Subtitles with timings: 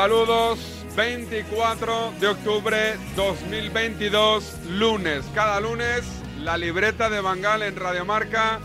[0.00, 0.58] Saludos.
[0.96, 5.26] 24 de octubre 2022, lunes.
[5.34, 6.06] Cada lunes,
[6.38, 8.60] la libreta de Bangal en Radiomarca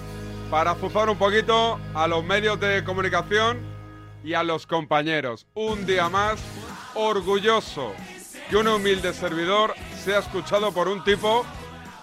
[0.50, 3.60] para azuzar un poquito a los medios de comunicación
[4.24, 5.46] y a los compañeros.
[5.56, 6.40] Un día más,
[6.94, 7.92] orgulloso
[8.50, 9.74] que un humilde servidor
[10.06, 11.46] sea escuchado por un tipo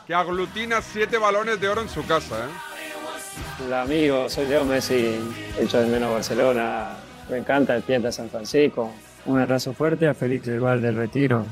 [0.06, 2.36] que aglutina siete balones de oro en su casa.
[2.36, 3.64] ¿eh?
[3.64, 5.18] Hola amigo, soy Leo Messi,
[5.58, 6.98] hecho de menos Barcelona.
[7.30, 8.92] Me encanta el Pieta San Francisco.
[9.24, 11.44] Un abrazo fuerte a Félix del del Retiro.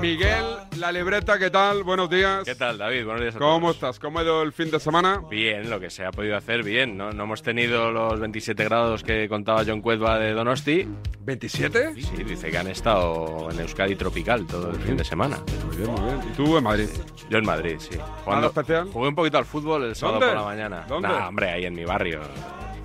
[0.00, 0.44] Miguel,
[0.80, 1.82] la libreta, ¿qué tal?
[1.82, 2.44] Buenos días.
[2.44, 3.04] ¿Qué tal, David?
[3.04, 3.76] Buenos días a ¿Cómo todos.
[3.76, 3.98] estás?
[3.98, 5.22] ¿Cómo ha ido el fin de semana?
[5.30, 6.96] Bien, lo que se ha podido hacer bien.
[6.96, 10.88] No, no hemos tenido los 27 grados que contaba John Cuedva de Donosti.
[11.24, 11.94] ¿27?
[12.00, 15.38] Sí, dice que han estado en Euskadi tropical todo el fin de semana.
[15.66, 16.20] Muy bien, muy bien.
[16.32, 16.88] ¿Y tú en Madrid?
[17.28, 17.98] Yo en Madrid, sí.
[18.26, 18.88] ¿Nada especial?
[18.90, 20.34] Jugué un poquito al fútbol el sábado ¿Dónde?
[20.34, 20.84] por la mañana.
[20.88, 21.08] ¿Dónde?
[21.08, 22.20] Nah, hombre, ahí en mi barrio.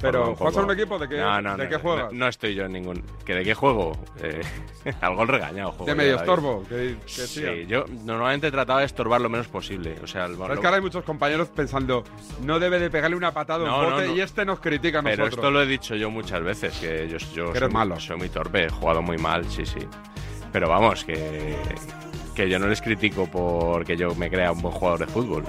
[0.02, 1.00] Pero, ¿juegas a poco- un equipo?
[1.00, 2.12] ¿De qué- No, no, de qué juegas?
[2.14, 3.04] No, estoy yo en ningún...
[3.26, 3.98] ¿Que ¿De qué juego?
[4.22, 4.42] Eh,
[5.02, 5.86] al gol regañado juego.
[5.86, 6.64] De medio estorbo.
[6.68, 9.96] Que, que Sí, yo normalmente trataba de estorbar lo menos posible.
[10.04, 12.04] O sea, el es que ahora hay muchos compañeros pensando,
[12.44, 14.16] no debe de pegarle una patada a un bote no.
[14.16, 17.18] y este nos critica a Pero esto lo he dicho yo muchas veces, que yo,
[17.34, 18.00] yo soy, malo.
[18.00, 19.80] soy muy torpe, he jugado muy mal, sí, sí.
[20.52, 21.56] Pero vamos, que,
[22.34, 25.44] que yo no les critico porque yo me crea un buen jugador de fútbol.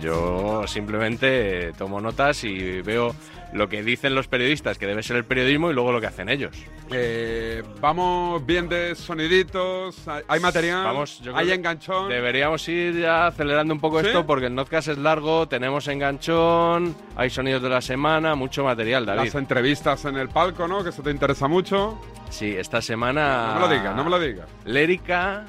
[0.00, 3.14] Yo simplemente tomo notas y veo
[3.52, 6.28] lo que dicen los periodistas, que debe ser el periodismo, y luego lo que hacen
[6.28, 6.56] ellos.
[6.90, 9.96] Eh, vamos bien de soniditos,
[10.28, 12.08] hay, material, Vamos, yo creo hay enganchón.
[12.08, 14.06] Deberíamos ir ya acelerando un poco ¿Sí?
[14.06, 19.06] esto porque el podcast es largo, tenemos enganchón, hay sonidos de la semana, mucho material,
[19.06, 19.24] David.
[19.26, 20.82] Las entrevistas en el palco, ¿no?
[20.82, 22.00] Que eso te interesa mucho.
[22.30, 23.48] Sí, esta semana...
[23.48, 24.48] No me lo digas, no me lo digas.
[24.64, 25.44] Lérica...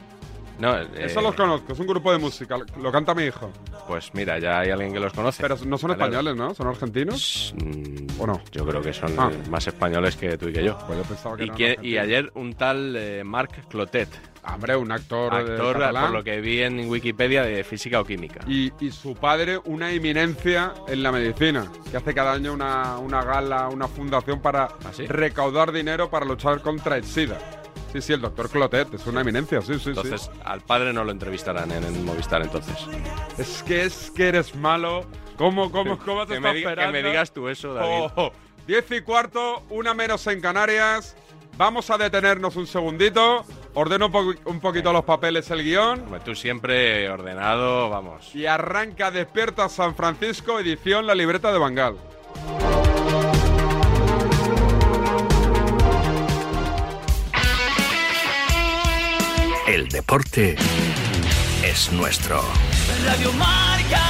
[0.60, 3.52] No, Eso eh, los conozco, es un grupo de música, lo canta mi hijo.
[3.88, 5.42] Pues mira, ya hay alguien que los conoce.
[5.42, 6.54] Pero no son españoles, ¿no?
[6.54, 7.54] ¿Son argentinos?
[8.20, 8.40] ¿O no?
[8.52, 9.30] Yo creo que son Ah.
[9.34, 10.78] eh, más españoles que tú y que yo.
[10.86, 12.04] Pues yo pensaba que Y, eran que- y argentinos.
[12.04, 14.10] ayer un tal eh, Marc Clotet,
[14.46, 16.04] Hombre, un actor, eh, actor, catalán.
[16.06, 18.42] por lo que vi en Wikipedia, de física o química.
[18.48, 23.24] Y, y su padre, una eminencia en la medicina, que hace cada año una, una
[23.24, 25.06] gala, una fundación para sí?
[25.08, 27.38] recaudar dinero para luchar contra el SIDA.
[27.94, 31.12] Sí, sí, el doctor Clotet es una eminencia, sí, sí, Entonces, al padre no lo
[31.12, 32.76] entrevistarán en, el Movistar entonces.
[33.38, 35.06] Es que es que eres malo.
[35.38, 36.92] ¿Cómo, cómo, cómo te diga- que esperando?
[36.92, 37.90] me digas tú eso, David.
[37.92, 38.32] Oh, oh.
[38.68, 41.16] Diez y cuarto, una menos en Canarias.
[41.56, 43.46] Vamos a detenernos un segundito.
[43.76, 46.02] Ordeno un, po- un poquito los papeles, el guion.
[46.02, 48.34] Hombre, Tú siempre ordenado, vamos.
[48.34, 51.96] Y arranca Despierta San Francisco, edición La Libreta de Bangal.
[59.94, 60.56] Deporte
[61.64, 62.42] es nuestro.
[63.06, 64.02] Radio Marca.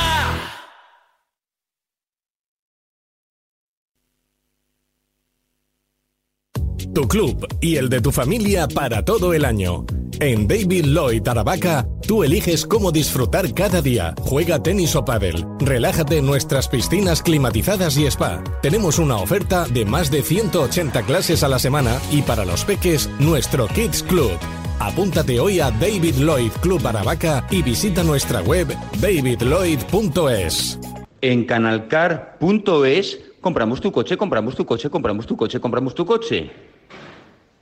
[6.94, 9.86] Tu club y el de tu familia para todo el año.
[10.22, 14.16] En David Lloyd Aravaca, tú eliges cómo disfrutar cada día.
[14.22, 15.46] Juega tenis o pádel.
[15.60, 18.42] Relájate en nuestras piscinas climatizadas y spa.
[18.62, 23.10] Tenemos una oferta de más de 180 clases a la semana y para los peques,
[23.20, 24.40] nuestro Kids Club.
[24.80, 28.68] Apúntate hoy a David Lloyd Club Aravaca y visita nuestra web
[29.00, 30.80] davidlloyd.es.
[31.22, 36.52] En canalcar.es compramos tu coche, compramos tu coche, compramos tu coche, compramos tu coche.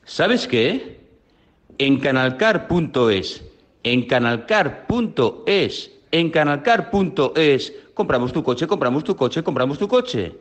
[0.03, 0.99] ¿Sabes qué?
[1.77, 3.43] En canalcar.es,
[3.83, 10.35] en canalcar.es, en canalcar.es compramos tu coche, compramos tu coche, compramos tu coche.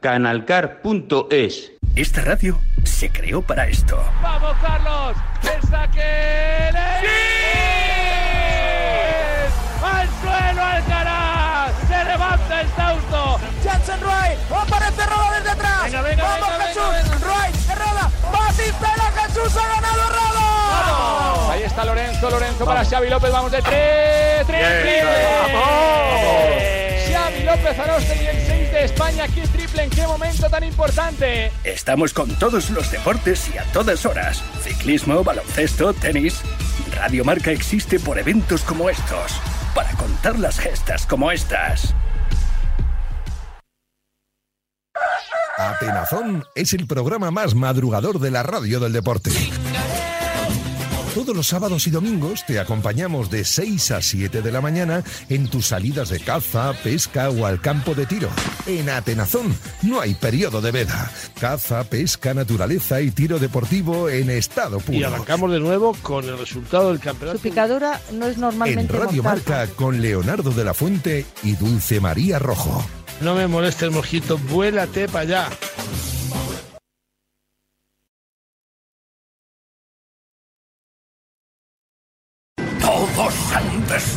[0.00, 1.79] Canalcar.es.
[1.96, 4.02] Esta radio se creó para esto.
[4.22, 5.16] ¡Vamos, Carlos!
[5.42, 6.70] ¡El saque!
[9.82, 11.72] ¡Al suelo Alcaraz!
[11.88, 13.40] ¡Se levanta el Sausto!
[13.64, 14.38] ¡Jansen Wright!
[14.50, 15.82] ¡Aparece Roda desde atrás!
[15.84, 17.20] Venga, venga, ¡Vamos, venga, Jesús!
[17.20, 17.70] ¡Wright!
[17.70, 18.10] ¡Herrada!
[18.32, 19.12] ¡Batistela!
[19.16, 21.52] ¡Jesús ha ganado Roda!
[21.52, 25.04] Ahí está Lorenzo, Lorenzo para Xavi López, vamos de tres, tres,
[25.42, 26.80] vamos.
[27.12, 28.39] Xavi López Arostegui, el 6
[28.80, 31.52] de España, aquí triple, ¿en qué momento tan importante?
[31.64, 34.42] Estamos con todos los deportes y a todas horas.
[34.62, 36.40] Ciclismo, baloncesto, tenis.
[36.94, 39.32] Radio Marca existe por eventos como estos.
[39.74, 41.94] Para contar las gestas como estas.
[45.58, 49.30] Atenazón es el programa más madrugador de la radio del deporte.
[51.14, 55.48] Todos los sábados y domingos te acompañamos de 6 a 7 de la mañana en
[55.48, 58.28] tus salidas de caza, pesca o al campo de tiro.
[58.66, 59.52] En Atenazón
[59.82, 61.10] no hay periodo de veda.
[61.40, 64.98] Caza, pesca, naturaleza y tiro deportivo en estado puro.
[64.98, 67.38] Y arrancamos de nuevo con el resultado del campeonato.
[67.38, 69.42] Su picadura no es En normalmente Radio mortal.
[69.46, 72.84] Marca con Leonardo de la Fuente y Dulce María Rojo.
[73.20, 75.48] No me moleste el mojito, vuélate para allá.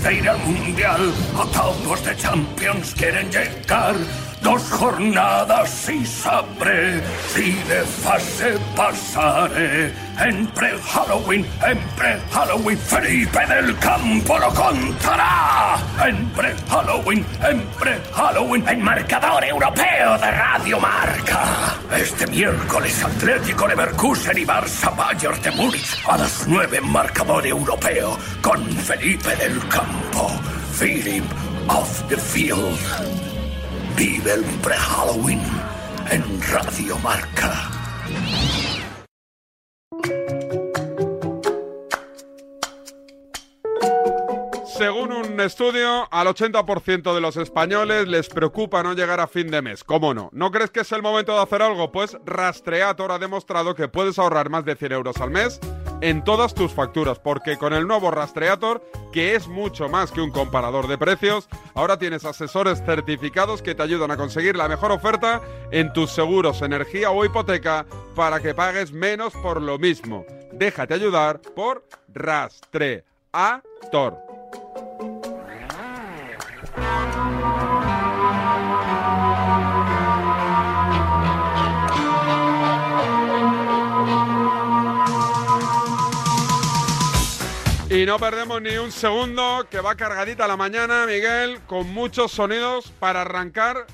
[0.04, 3.96] De ir al Mundial, octavos de Champions quieren llegar.
[4.44, 9.94] Dos jornadas y sabré si de fase pasaré.
[10.20, 15.78] En pre-Halloween, en pre-Halloween, Felipe del Campo lo contará.
[16.06, 21.78] En pre-Halloween, en pre-Halloween, en marcador europeo de Radio Marca.
[21.96, 28.20] Este miércoles Atlético Leverkusen y Barça Bayern de Múnich a las 9 en marcador europeo
[28.42, 30.30] con Felipe del Campo.
[30.78, 31.24] Philip
[31.70, 33.33] of the Field.
[33.96, 35.42] Vive el pre-Halloween
[36.10, 37.70] en Radio Marca.
[45.44, 49.84] Estudio, al 80% de los españoles les preocupa no llegar a fin de mes.
[49.84, 50.30] ¿Cómo no?
[50.34, 51.92] ¿No crees que es el momento de hacer algo?
[51.92, 55.60] Pues Rastreator ha demostrado que puedes ahorrar más de 100 euros al mes
[56.02, 60.32] en todas tus facturas, porque con el nuevo Rastreator, que es mucho más que un
[60.32, 65.42] comparador de precios, ahora tienes asesores certificados que te ayudan a conseguir la mejor oferta
[65.72, 67.86] en tus seguros, energía o hipoteca
[68.16, 70.26] para que pagues menos por lo mismo.
[70.52, 74.33] Déjate ayudar por Rastreator.
[87.90, 92.92] Y no perdemos ni un segundo, que va cargadita la mañana, Miguel, con muchos sonidos
[93.00, 93.86] para arrancar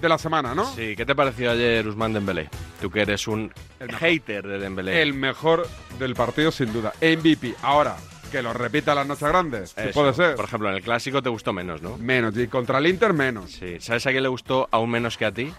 [0.00, 0.66] de la semana, ¿no?
[0.74, 2.50] Sí, ¿qué te pareció ayer Usman Dembélé?
[2.80, 3.52] Tú que eres un
[4.00, 5.00] hater de Dembélé.
[5.00, 5.68] El mejor
[5.98, 6.92] del partido, sin duda.
[7.00, 7.54] MVP.
[7.62, 7.96] Ahora,
[8.30, 9.70] que lo repita las noches grandes.
[9.70, 9.92] si Eso.
[10.00, 10.34] puede ser.
[10.36, 11.96] Por ejemplo, en el clásico te gustó menos, ¿no?
[11.98, 12.36] Menos.
[12.36, 13.52] Y contra el Inter, menos.
[13.52, 13.76] Sí.
[13.80, 15.52] ¿Sabes a quién le gustó aún menos que a ti?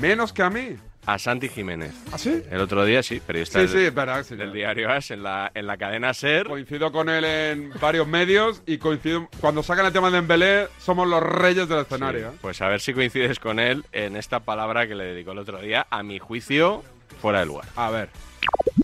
[0.00, 0.76] Menos que a mí.
[1.06, 1.92] A Santi Jiménez.
[2.12, 2.42] ¿Ah, sí?
[2.50, 5.22] El otro día sí, periodista Sí, del, sí, es verdad, sí, del diario As en
[5.22, 6.46] la, en la cadena SER.
[6.46, 9.28] Coincido con él en varios medios y coincido.
[9.38, 12.28] Cuando sacan el tema de Dembélé, somos los reyes del escenario.
[12.28, 12.38] ¿eh?
[12.40, 15.60] Pues a ver si coincides con él en esta palabra que le dedicó el otro
[15.60, 16.82] día, a mi juicio,
[17.20, 17.66] fuera de lugar.
[17.76, 18.08] A ver.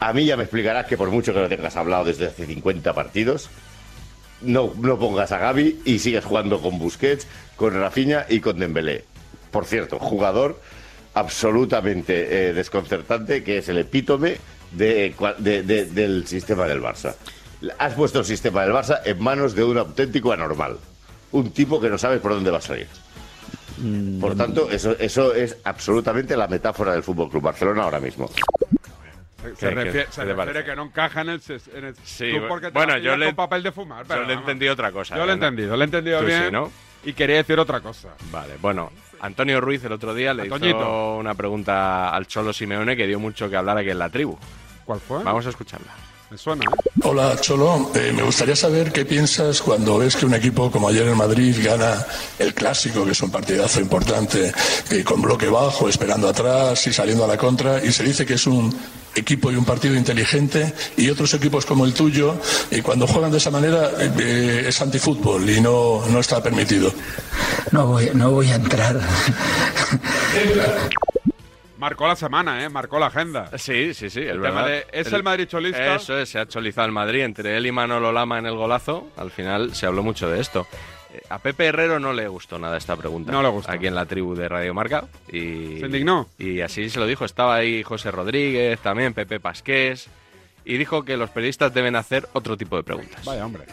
[0.00, 2.92] A mí ya me explicarás que por mucho que lo tengas hablado desde hace 50
[2.94, 3.50] partidos,
[4.40, 7.26] no, no pongas a Gaby y sigues jugando con Busquets,
[7.56, 9.04] con Rafinha y con Dembélé.
[9.50, 10.60] Por cierto, jugador
[11.14, 14.38] absolutamente eh, desconcertante que es el epítome
[14.72, 17.14] de, cua- de- de- del sistema del Barça.
[17.78, 20.78] Has puesto el sistema del Barça en manos de un auténtico anormal.
[21.32, 22.86] Un tipo que no sabes por dónde va a salir.
[24.20, 28.30] Por tanto, eso, eso es absolutamente la metáfora del Fútbol Club Barcelona ahora mismo.
[29.42, 31.42] Se, ¿Qué- se qué- refiere, se que no encaja en el,
[31.74, 34.02] en el Sí, tú porque bueno, yo le- con papel de fumar.
[34.02, 34.48] Yo pero le he vamos.
[34.48, 35.16] entendido otra cosa.
[35.16, 35.36] Yo lo he.
[35.36, 35.46] ¿no?
[35.46, 36.52] entendido, lo he entendido Tú sí, bien.
[36.52, 36.70] ¿no?
[37.04, 38.08] Y quería decir otra cosa.
[38.30, 41.16] Vale, bueno, Antonio Ruiz el otro día le hizo Antoñito.
[41.16, 44.36] una pregunta al Cholo Simeone que dio mucho que hablar aquí en la tribu.
[44.84, 45.22] ¿Cuál fue?
[45.22, 45.92] Vamos a escucharla.
[46.30, 46.90] Me suena, ¿eh?
[47.02, 47.90] Hola, Cholo.
[47.94, 51.56] Eh, me gustaría saber qué piensas cuando ves que un equipo como ayer en Madrid
[51.64, 52.06] gana
[52.38, 54.52] el clásico, que es un partidazo importante,
[54.92, 58.34] eh, con bloque bajo, esperando atrás y saliendo a la contra, y se dice que
[58.34, 58.72] es un
[59.14, 62.36] equipo y un partido inteligente, y otros equipos como el tuyo,
[62.70, 66.92] eh, cuando juegan de esa manera, eh, eh, es antifútbol y no, no está permitido.
[67.72, 69.00] No voy, no voy a entrar.
[71.78, 72.68] Marcó la semana, ¿eh?
[72.68, 73.50] Marcó la agenda.
[73.56, 74.64] Sí, sí, sí, es El verdad.
[74.64, 75.94] tema de- ¿es el Madrid cholista?
[75.94, 79.08] Eso es, se ha cholizado el Madrid entre él y Manolo Lama en el golazo.
[79.16, 80.66] Al final se habló mucho de esto.
[81.28, 83.32] A Pepe Herrero no le gustó nada esta pregunta.
[83.32, 83.70] No le gustó.
[83.70, 85.04] Aquí en la tribu de Radio Marca.
[85.28, 86.28] Y, ¿Se indignó?
[86.38, 87.24] Y así se lo dijo.
[87.24, 90.08] Estaba ahí José Rodríguez, también Pepe Pasqués.
[90.64, 93.24] Y dijo que los periodistas deben hacer otro tipo de preguntas.
[93.24, 93.64] Vaya, hombre.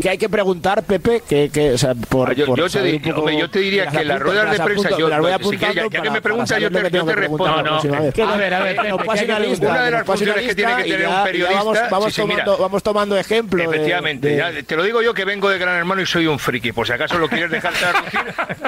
[0.00, 3.00] Que hay que preguntar, Pepe, que, que o sea, por, Ah, yo, por yo te,
[3.10, 5.82] un hombre, yo te diría que las ruedas de prensa, yo, voy si quieres, ya,
[5.90, 8.02] ya que me preguntas, yo te, que yo te que preguntar respondo.
[8.02, 8.14] vez.
[8.14, 9.84] Que a ver, a ver, que nos Pepe, pase que una hay lista, una de
[9.84, 11.58] que las una funciones que tiene que tener un ya- ya periodista.
[11.58, 12.44] Vamos, vamos sí, sí, mira.
[12.44, 13.62] tomando, vamos tomando ejemplo.
[13.62, 16.26] de- Efectivamente, de- ya te lo digo yo que vengo de Gran Hermano y soy
[16.26, 16.72] un friki.
[16.72, 18.20] Por si acaso lo quieres dejar traducir,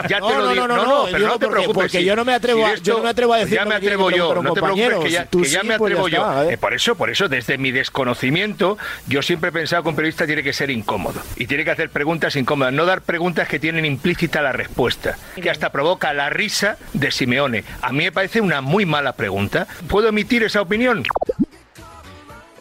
[0.08, 0.68] ya No, te lo no, digo.
[0.68, 1.74] no, no, no, pero no te preocupes.
[1.74, 3.64] porque yo no me atrevo a- de yo hecho, no me atrevo a decir Ya
[3.64, 6.42] me que atrevo que yo, no te preocupes, que ya, que me pues atrevo yo.
[6.42, 6.52] ¿eh?
[6.54, 8.76] Eh, por eso, por eso, desde mi desconocimiento,
[9.06, 11.88] yo siempre he pensado que un periodista tiene que ser incómodo y tiene que hacer
[11.90, 16.76] preguntas incómodas, no dar preguntas que tienen implícita la respuesta, que hasta provoca la risa
[16.92, 17.64] de Simeone.
[17.80, 19.66] A mí me parece una muy mala pregunta.
[19.88, 21.04] ¿Puedo emitir esa opinión?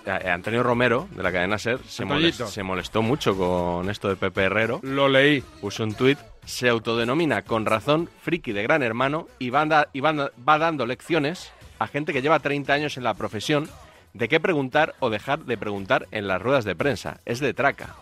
[0.06, 2.46] Eh, Antonio Romero, de la cadena SER, se, Antoñito.
[2.46, 4.80] molest- se molestó mucho con esto de Pepe Herrero.
[4.84, 5.42] Lo leí.
[5.62, 10.00] Puso un tuit, se autodenomina con razón friki de gran hermano y, va, da- y
[10.00, 13.70] va- va dando lecciones a gente que lleva 30 años en la profesión
[14.14, 17.20] de qué preguntar o dejar de preguntar en las ruedas de prensa.
[17.26, 17.96] Es de traca.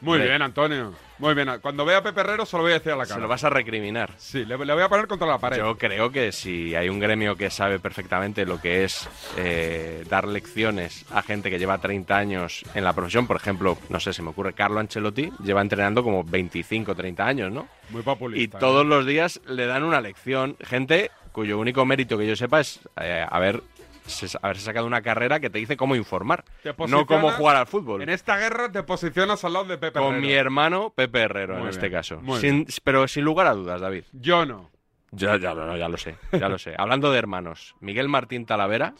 [0.00, 0.92] Muy bien, Antonio.
[1.18, 1.48] Muy bien.
[1.62, 3.14] Cuando vea a Pepe Herrero, se lo voy a decir a la cara.
[3.14, 4.12] Se lo vas a recriminar.
[4.18, 5.56] Sí, le, le voy a poner contra la pared.
[5.56, 9.08] Yo creo que si hay un gremio que sabe perfectamente lo que es
[9.38, 13.98] eh, dar lecciones a gente que lleva 30 años en la profesión, por ejemplo, no
[13.98, 17.66] sé, se me ocurre, Carlo Ancelotti lleva entrenando como 25, 30 años, ¿no?
[17.88, 18.58] Muy Y populista.
[18.58, 18.60] ¿eh?
[18.60, 20.56] todos los días le dan una lección.
[20.60, 23.62] Gente cuyo único mérito que yo sepa es eh, haber
[24.06, 26.44] se- haberse sacado una carrera que te dice cómo informar,
[26.88, 28.02] no cómo jugar al fútbol.
[28.02, 30.20] En esta guerra te posicionas al lado de Pepe Con Herrero.
[30.26, 32.20] mi hermano Pepe Herrero, en este caso.
[32.40, 34.04] Sin- pero sin lugar a dudas, David.
[34.12, 34.70] Yo no.
[35.16, 36.74] Ya, ya, no, ya lo sé, ya lo sé.
[36.78, 38.94] Hablando de hermanos, Miguel Martín Talavera,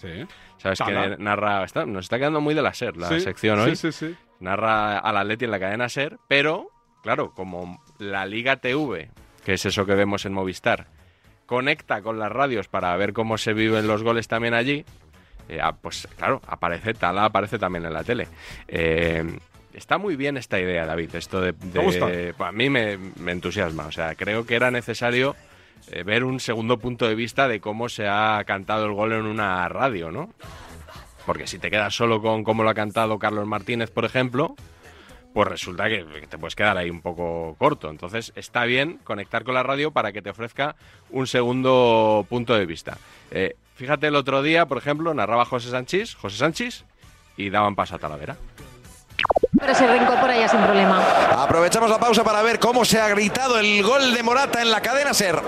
[0.59, 1.17] ¿sabes Tala.
[1.17, 1.65] que narra?
[1.65, 3.77] está- nos está quedando muy de la SER la Sí, sección sí, hoy.
[3.77, 4.17] sí, sí.
[4.39, 6.69] Narra al Atleti en la cadena SER, pero,
[7.03, 9.11] claro, como la Liga TV,
[9.45, 10.87] que es eso que vemos en Movistar,
[11.47, 14.85] conecta con las radios para ver cómo se viven los goles también allí,
[15.49, 18.29] eh, ah, pues claro, aparece Tala, aparece también en la tele.
[18.69, 19.39] Eh,
[19.75, 21.53] está muy bien esta idea, David, esto de...
[21.53, 22.07] de- gusta?
[22.07, 25.37] pues a mí me, me entusiasma, o sea, creo que era necesario
[25.91, 29.27] eh, ver un segundo punto de vista de cómo se ha cantado el gol en
[29.27, 30.31] una radio, ¿no?
[31.27, 34.55] Porque si te quedas solo con cómo lo ha cantado Carlos Martínez, por ejemplo,
[35.35, 37.91] pues resulta que te puedes quedar ahí un poco corto.
[37.91, 40.77] Entonces está bien conectar con la radio para que te ofrezca
[41.11, 42.97] un segundo punto de vista.
[43.33, 46.85] Eh, fíjate el otro día, por ejemplo, narraba José Sánchez, José Sánchez,
[47.37, 48.37] y daban paso a Talavera.
[49.59, 51.03] Pero se reincorpora ya sin problema.
[51.43, 54.81] Aprovechamos la pausa para ver cómo se ha gritado el gol de Morata en la
[54.81, 55.43] cadena Ser.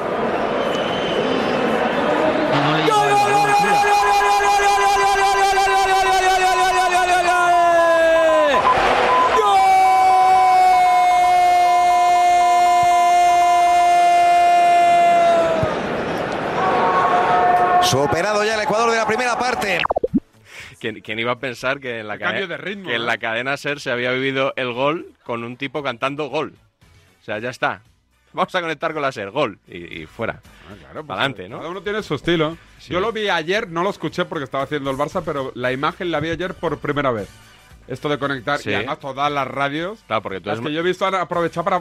[17.86, 19.78] Superado ya el Ecuador de la primera parte.
[20.80, 23.04] ¿Quién, quién iba a pensar que en la, cambio cade- de ritmo, que en ¿eh?
[23.04, 26.52] la cadena SER se había vivido el gol con un tipo cantando gol?
[27.20, 27.82] O sea, ya está.
[28.32, 29.58] Vamos a conectar con la SER, gol.
[29.66, 30.40] Y, y fuera.
[30.80, 31.58] Claro, pues, Para adelante, ¿no?
[31.58, 32.58] Cada uno tiene su estilo.
[32.88, 36.10] Yo lo vi ayer, no lo escuché porque estaba haciendo el Barça, pero la imagen
[36.10, 37.28] la vi ayer por primera vez.
[37.88, 38.70] Esto de conectar Sí.
[38.70, 40.00] y además todas las radios.
[40.06, 41.80] Claro, porque tú las eres que yo he visto han aprovechado para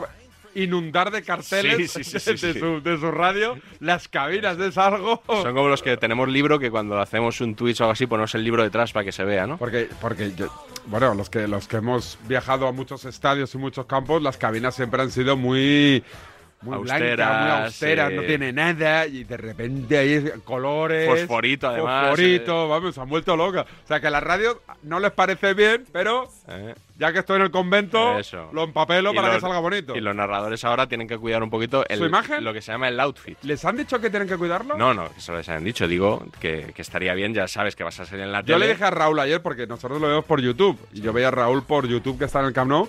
[0.56, 5.22] inundar de carteles Sí, sí, sí, de, su, de su radio las cabinas de algo.
[5.26, 8.34] Son como los que tenemos libro que cuando hacemos un Twitch o algo así ponemos
[8.34, 9.58] el libro detrás para que se vea, ¿no?
[9.58, 10.48] Porque, porque yo,
[10.86, 14.74] bueno, los que, los que hemos viajado a muchos estadios y muchos campos, las cabinas
[14.74, 16.02] siempre han sido muy,
[16.62, 18.16] muy Austeras, muy austeras, sí.
[18.16, 21.08] no tiene nada y de repente hay colores.
[21.08, 23.66] Fosforito, además, Fosforito, vamos, se han vuelto locas.
[23.84, 27.36] O sea que a las radios no les parece bien, pero Eh, ya que estoy
[27.36, 28.48] en el convento, Eso.
[28.52, 29.94] lo empapelo Y para que salga bonito.
[29.94, 32.42] Y los narradores ahora tienen que cuidar un poquito el, ¿Su imagen?
[32.42, 33.36] lo que se llama el outfit.
[33.42, 34.76] ¿Les han dicho que tienen que cuidarlo?
[34.76, 35.86] No, no, eso les han dicho.
[35.86, 38.66] Digo que, que estaría bien, ya sabes que vas a salir en la Yo tele.
[38.66, 41.32] le dije a Raúl ayer, porque nosotros lo vemos por YouTube, y yo veía a
[41.32, 42.88] Raúl por YouTube que está en el Camp Nou,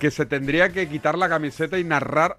[0.00, 2.38] que se tendría que quitar la camiseta y narrar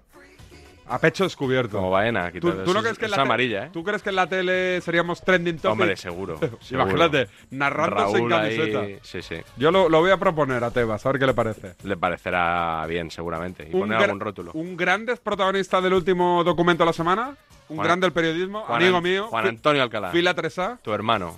[0.88, 1.78] A pecho descubierto.
[1.78, 2.30] Como baena.
[2.30, 3.70] ¿Tú, tú no es- crees que en es la amarilla, ¿eh?
[3.72, 5.70] ¿Tú crees que en la tele seríamos trending topic?
[5.72, 6.38] Hombre, seguro.
[6.70, 7.28] Imagínate, seguro.
[7.48, 8.84] sin Raúl ahí, camiseta.
[9.02, 9.36] sí, sí.
[9.56, 11.74] Yo lo, lo voy a proponer a Tebas, a ver qué le parece.
[11.84, 13.68] Le parecerá bien, seguramente.
[13.70, 14.50] Y Un poner algún rótulo.
[14.54, 17.34] Un grande protagonista del último documento de la semana.
[17.68, 19.26] Un Juan- grande del periodismo, Juan amigo mío.
[19.28, 20.10] Juan Antonio Alcalá.
[20.10, 20.78] Fila Tresá.
[20.82, 21.34] Tu hermano.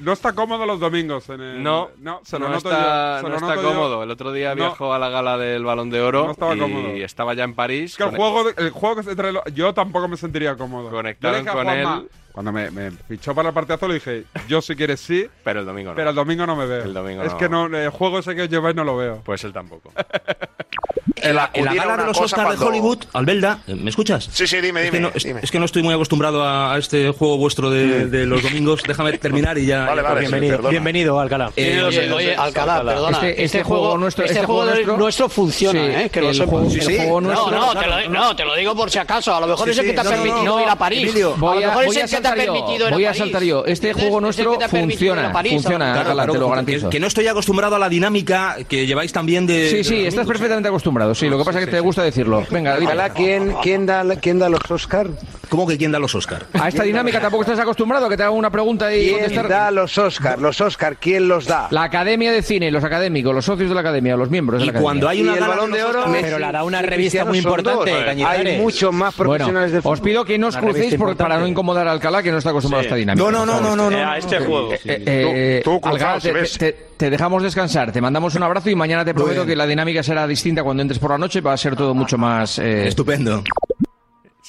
[0.00, 1.62] No está cómodo los domingos en el...
[1.62, 3.16] No, no, se lo no noto está, yo.
[3.18, 3.68] se no lo está noto yo.
[3.68, 4.02] cómodo.
[4.02, 4.56] El otro día No.
[4.56, 6.88] viajó a la gala del Balón de Oro No estaba y cómodo.
[6.88, 7.92] estaba ya en París.
[7.92, 10.90] Es que el con- juego, el juego que se lo- yo tampoco me sentiría cómodo.
[10.90, 12.08] Conectaron Yo con Juanma, él.
[12.32, 15.66] Cuando me, me fichó para el partidazo le dije, yo si quieres sí, Pero el
[15.66, 15.96] domingo no.
[15.96, 16.84] pero el domingo no me veo.
[16.84, 17.38] El domingo es no.
[17.38, 19.22] que no, el juego ese que os lleváis no lo veo.
[19.24, 19.92] Pues él tampoco.
[21.16, 24.28] En la, en gala de los Oscars de Hollywood, Albelda, ¿eh, ¿me escuchas?
[24.32, 25.40] Sí, sí, dime, Es que, dime, no, es, dime.
[25.42, 28.82] es que no estoy muy acostumbrado a, a este juego vuestro de, de los domingos.
[28.86, 29.84] Déjame terminar y ya.
[29.88, 30.68] Vale, vale, bienvenido.
[30.68, 31.50] Bienvenido, Alcalá.
[31.56, 33.18] Eh, Oye, oye, Alcalá, perdona.
[33.18, 36.10] Este, este juego, nuestro, este este juego nuestro, nuestro funciona, Sí, ¿eh?
[36.10, 36.72] Que lo sepas.
[36.72, 39.34] Sí, no, no, te lo, no, te lo digo por si acaso.
[39.34, 41.14] A lo mejor Sí, es el que te ha permitido ir a París.
[41.14, 43.18] A lo mejor es el que te ha permitido ir a Voy a París.
[43.22, 43.64] saltar yo.
[43.64, 45.32] Este juego nuestro funciona.
[45.32, 46.90] París, funciona, Alcalá, te lo garantizo.
[46.90, 49.70] Que, no estoy acostumbrado a la dinámica que lleváis también de.
[49.70, 50.97] Sí, sí, estás perfectamente acostumbrado.
[51.14, 52.44] Sí, lo que pasa es que te gusta decirlo.
[52.50, 52.92] Venga, dime.
[53.14, 55.08] ¿quién, quién, da, ¿quién da los Oscar?
[55.48, 56.46] ¿Cómo que quién da los Oscar?
[56.52, 59.48] A esta dinámica tampoco estás acostumbrado, que te haga una pregunta y ¿Quién contestar.
[59.48, 60.38] da los Oscar?
[60.38, 61.68] Los Oscar, ¿quién los da?
[61.70, 64.66] La Academia de Cine, los académicos, los socios de la Academia, los miembros de Y
[64.66, 64.82] la Academia.
[64.84, 66.86] cuando hay una Y el gala Balón de Oro, Messi Pero la da una y
[66.86, 68.04] revista muy importante, dos.
[68.04, 68.54] Cañizares.
[68.54, 70.00] Hay muchos más Bueno, profesionales de os fútbol.
[70.00, 72.80] pido que no os crucéis por- para no incomodar a Alcalá, que no está acostumbrado
[72.80, 73.24] a esta dinámica.
[73.24, 74.10] No, no, no, no, no, no.
[74.10, 74.72] a este juego.
[74.74, 76.58] Eh, eh, Tú- tú Alcalá, cruzado, si te, ves.
[76.58, 79.48] te- te dejamos descansar, te mandamos un abrazo y mañana te prometo bien.
[79.48, 82.18] que la dinámica será distinta cuando entres por la noche, va a ser todo mucho
[82.18, 82.58] más...
[82.58, 83.42] eh, Estupendo.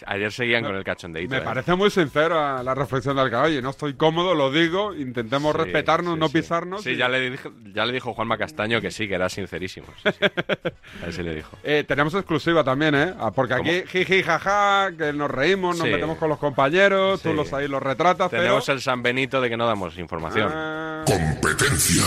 [0.07, 1.31] Ayer seguían con el cachondeito.
[1.31, 1.41] Me ¿eh?
[1.41, 3.43] parece muy sincera la reflexión de Alcalá.
[3.43, 4.93] Oye, no estoy cómodo, lo digo.
[4.95, 6.33] Intentemos Sí, respetarnos, sí, no sí.
[6.33, 6.83] pisarnos.
[6.83, 9.87] Sí, y- ya le, dije- ya le dijo Juanma Castaño que sí, que era sincerísimo.
[10.03, 10.25] Sí, sí.
[11.01, 11.57] A ver si le dijo.
[11.63, 13.13] Eh, tenemos exclusiva también, ¿eh?
[13.19, 15.93] Ah, Porque aquí, jiji, jaja, que nos reímos, nos Sí.
[15.93, 18.75] metemos con los compañeros, tú los ahí los retratas, Tenemos pero...
[18.75, 20.51] el San Benito de que no damos información.
[20.53, 22.03] Ah, Competencia.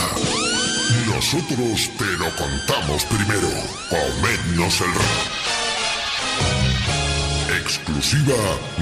[1.07, 3.47] Nosotros te lo contamos primero.
[3.89, 4.87] Comednos el
[7.73, 8.35] Exclusiva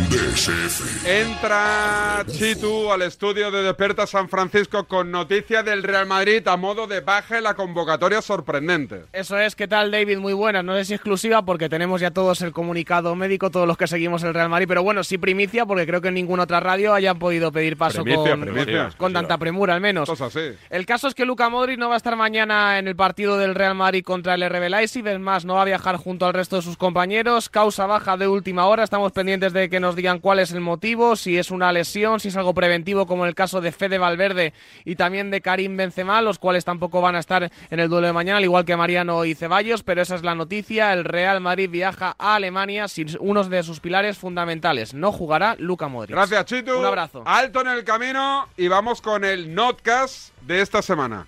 [0.09, 1.07] DSF.
[1.07, 6.87] Entra Chitu al estudio de Desperta San Francisco con noticia del Real Madrid a modo
[6.87, 9.03] de baja en la convocatoria sorprendente.
[9.13, 10.17] Eso es, ¿qué tal David?
[10.17, 13.77] Muy buenas, no sé si exclusiva porque tenemos ya todos el comunicado médico, todos los
[13.77, 16.59] que seguimos el Real Madrid, pero bueno, sí primicia porque creo que en ninguna otra
[16.59, 18.89] radio hayan podido pedir paso Primicia, con, primicia.
[18.97, 20.09] con tanta premura al menos.
[20.09, 20.53] Cosas así.
[20.69, 23.55] El caso es que Luca Modric no va a estar mañana en el partido del
[23.55, 26.57] Real Madrid contra el RB Leipzig, es más, no va a viajar junto al resto
[26.57, 30.39] de sus compañeros, causa baja de última hora, estamos pendientes de que nos digan cuál
[30.39, 33.71] es el motivo, si es una lesión, si es algo preventivo como el caso de
[33.71, 34.53] Fede Valverde
[34.85, 38.13] y también de Karim Benzema, los cuales tampoco van a estar en el duelo de
[38.13, 41.69] mañana, al igual que Mariano y Ceballos, pero esa es la noticia, el Real Madrid
[41.69, 46.15] viaja a Alemania sin uno de sus pilares fundamentales, no jugará Luca Modric.
[46.15, 46.77] Gracias, Chitu.
[46.77, 47.23] Un abrazo.
[47.25, 51.27] Alto en el camino y vamos con el notcast de esta semana.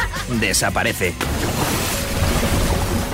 [0.39, 1.13] Desaparece.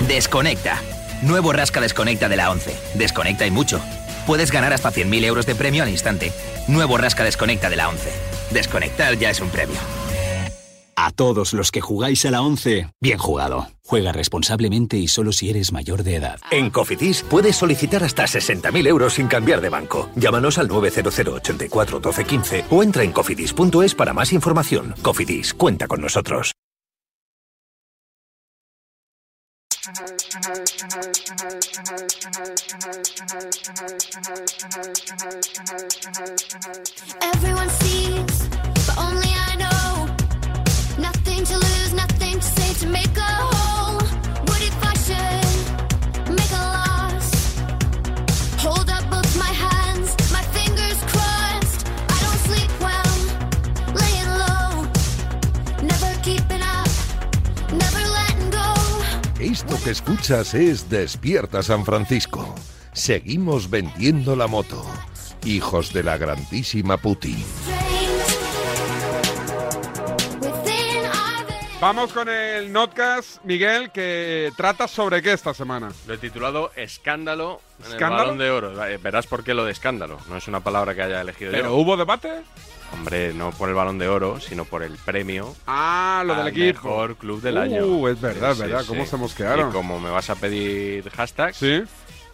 [0.06, 0.80] Desconecta.
[1.22, 2.76] Nuevo Rasca Desconecta de la 11.
[2.94, 3.80] Desconecta y mucho.
[4.26, 6.32] Puedes ganar hasta 100.000 euros de premio al instante.
[6.68, 8.10] Nuevo Rasca Desconecta de la 11.
[8.50, 9.76] Desconectar ya es un premio.
[11.00, 13.68] A todos los que jugáis a la 11, bien jugado.
[13.84, 16.40] Juega responsablemente y solo si eres mayor de edad.
[16.50, 20.10] En Cofidis puedes solicitar hasta 60.000 euros sin cambiar de banco.
[20.16, 24.94] Llámanos al 900 84 12 15 o entra en cofidis.es para más información.
[25.00, 26.52] Cofidis, cuenta con nosotros.
[29.88, 30.18] Everyone
[37.70, 38.48] sees,
[38.86, 40.06] but only I know.
[40.98, 43.27] Nothing to lose, nothing to say to make a
[59.68, 59.78] go.
[59.84, 62.54] que escuchas es Despierta San Francisco.
[62.92, 64.84] Seguimos vendiendo la moto.
[65.44, 67.42] Hijos de la grandísima Putin.
[71.80, 75.92] Vamos con el notcast, Miguel, que trata sobre qué esta semana.
[76.08, 78.32] Lo he titulado Escándalo en ¿Escándalo?
[78.32, 78.86] el Balón de Oro.
[78.88, 80.18] Eh, Verás por qué lo de escándalo.
[80.28, 81.74] No es una palabra que haya elegido ¿Pero yo.
[81.76, 82.42] hubo debate?
[82.92, 86.88] Hombre, no por el Balón de Oro, sino por el premio Ah, lo del equipo.
[86.88, 88.08] mejor club del Uh, año.
[88.08, 88.84] es verdad, es verdad.
[88.86, 89.70] ¿Cómo se mosquearon?
[89.70, 91.60] Y como me vas a pedir hashtags,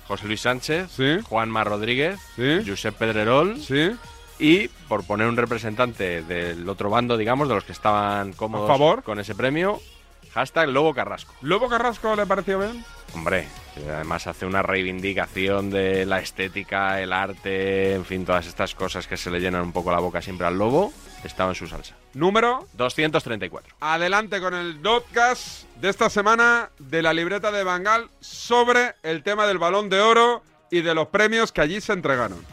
[0.07, 2.19] José Luis Sánchez, Juanma Rodríguez,
[2.67, 3.57] Josep Pedrerol,
[4.39, 8.73] y por poner un representante del otro bando, digamos, de los que estaban cómodos ¿A
[8.75, 9.03] favor?
[9.03, 9.81] con ese premio,
[10.35, 11.33] hashtag Lobo Carrasco.
[11.41, 12.85] ¿Lobo Carrasco le pareció bien?
[13.15, 18.75] Hombre, que además hace una reivindicación de la estética, el arte, en fin, todas estas
[18.75, 20.93] cosas que se le llenan un poco la boca siempre al lobo,
[21.23, 21.95] estaba en su salsa.
[22.13, 23.77] Número 234.
[23.81, 29.47] Adelante con el podcast de esta semana de la libreta de Bangal sobre el tema
[29.47, 32.45] del balón de oro y de los premios que allí se entregaron.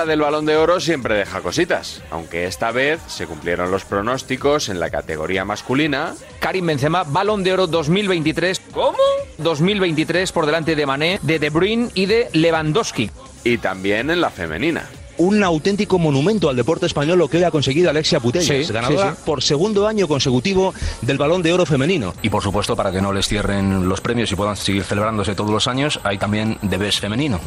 [0.00, 4.70] Gala del Balón de Oro siempre deja cositas, aunque esta vez se cumplieron los pronósticos
[4.70, 6.14] en la categoría masculina.
[6.38, 8.60] Karim Benzema, Balón de Oro 2023.
[8.72, 8.96] ¿Cómo?
[9.38, 13.10] 2023 por delante de Mané, de De Bruyne y de Lewandowski.
[13.44, 14.88] Y también en la femenina.
[15.20, 19.10] Un auténtico monumento al deporte español lo que hoy ha conseguido Alexia Putellas, Sí, ganadora
[19.10, 19.22] sí, sí.
[19.26, 22.14] por segundo año consecutivo del Balón de Oro femenino.
[22.22, 25.50] Y por supuesto, para que no les cierren los premios y puedan seguir celebrándose todos
[25.50, 27.38] los años, hay también de Best femenino.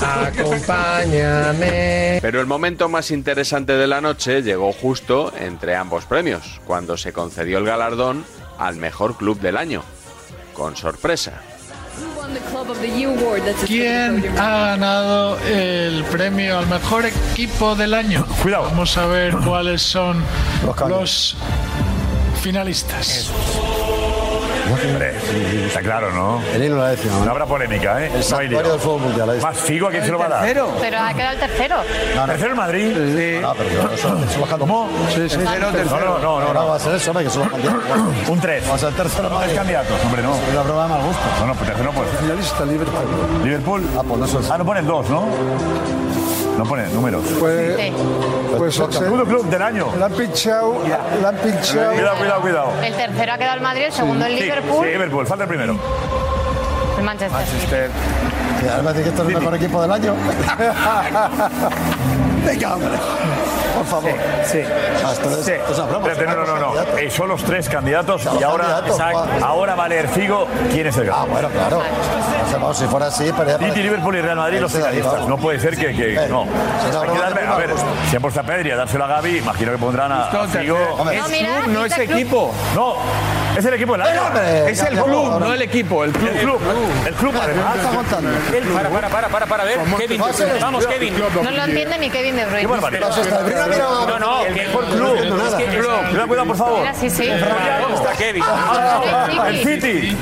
[0.00, 2.20] Acompáñame.
[2.22, 7.12] Pero el momento más interesante de la noche llegó justo entre ambos premios, cuando se
[7.12, 8.24] concedió el galardón
[8.56, 9.82] al mejor club del año.
[10.54, 11.42] Con sorpresa.
[13.66, 18.26] ¿Quién ha ganado el premio al mejor equipo del año?
[18.42, 18.64] Cuidado.
[18.64, 20.22] Vamos a ver cuáles son
[20.88, 21.36] los
[22.42, 23.30] finalistas.
[24.74, 25.14] Hombre,
[25.66, 26.42] está claro, ¿no?
[26.54, 27.24] El la décima.
[27.24, 28.06] No habrá polémica, ¿eh?
[28.06, 28.72] El No hay santuario lío.
[28.72, 29.30] del fútbol mundial.
[29.30, 29.48] ahí está.
[29.50, 30.42] Más Figo, ¿a quién se lo va a dar?
[30.44, 31.76] Pero ha quedado el tercero.
[32.26, 32.92] ¿Tercero el Madrid?
[32.94, 33.38] Sí.
[33.40, 34.58] No, pero yo- eso- eso lo canto.
[34.60, 34.88] ¿Cómo?
[35.14, 35.36] Sí, sí.
[35.38, 36.68] No, no, no, no, no.
[36.68, 37.82] va a ser eso, hombre, que son los candidatos.
[38.28, 38.70] Un 3.
[38.70, 40.34] Va a ser tercero No, tres candidatos, hombre, no.
[40.34, 41.22] Es una broma de mal gusto.
[41.40, 42.20] No, no, pues tercero no puede ser.
[42.20, 43.04] Finalista, Liverpool.
[43.44, 43.82] Liverpool.
[43.98, 45.24] Ah, pues no es Ah, no ponen dos, ¿no?
[46.58, 47.22] No ponen números.
[47.40, 47.76] Pues,
[48.56, 49.88] pues el segundo club del año.
[49.98, 50.78] La han pinchado,
[51.20, 51.92] la han pinchado.
[51.92, 52.72] Cuidado, cuidado, cuidado.
[52.82, 55.48] El tercero ha quedado el Madrid, el segundo el Sí, Liverpool, Sí, Liverpool, falta el
[55.48, 55.76] primero.
[56.98, 57.40] el Manchester.
[57.40, 57.90] Manchester.
[58.60, 60.14] Que ahora me dice que esto es el mejor equipo del año.
[62.46, 62.90] Venga, hombre.
[63.84, 64.12] Por favor.
[64.44, 64.60] Sí.
[65.04, 65.12] Ah,
[65.88, 66.08] broma.
[66.08, 66.98] Espérate, no, no, no, no.
[66.98, 69.28] Eh, son los tres candidatos y ahora, Juan.
[69.42, 71.28] ahora va a leer Figo quién es el Ah, ganador.
[71.30, 71.78] bueno, claro.
[71.78, 75.26] O sea, vamos, si fuera así, pero City, Liverpool y Real Madrid los Sí, finalistas.
[75.28, 76.42] No puede ser que, que Eh, no.
[76.42, 77.70] Hay que darle, a ver,
[78.10, 80.78] si han puesto a Pedri a dárselo a Gaby, imagino que pondrán a, a Figo.
[80.98, 81.18] Hombre.
[81.18, 82.52] No, mira, no es equipo.
[82.74, 82.96] No,
[83.56, 84.22] es el equipo del año.
[84.26, 86.04] hombre, es el club, no el equipo.
[86.04, 86.28] El club.
[86.34, 86.60] El club,
[87.06, 87.76] el club además.
[88.74, 89.78] Para, para, para, para, para, a ver.
[89.98, 90.20] Kevin,
[90.60, 91.14] vamos, Kevin.
[91.42, 92.66] No lo entiende ni Kevin De Bruyne.
[92.66, 95.16] No, no, El mejor club.
[95.46, 96.78] Es que- Cuidado, cuidado, por favor.
[96.80, 97.26] Mira, sí, sí.
[97.28, 98.42] ¿Dónde está Kevin?
[98.46, 100.16] Ah, El City.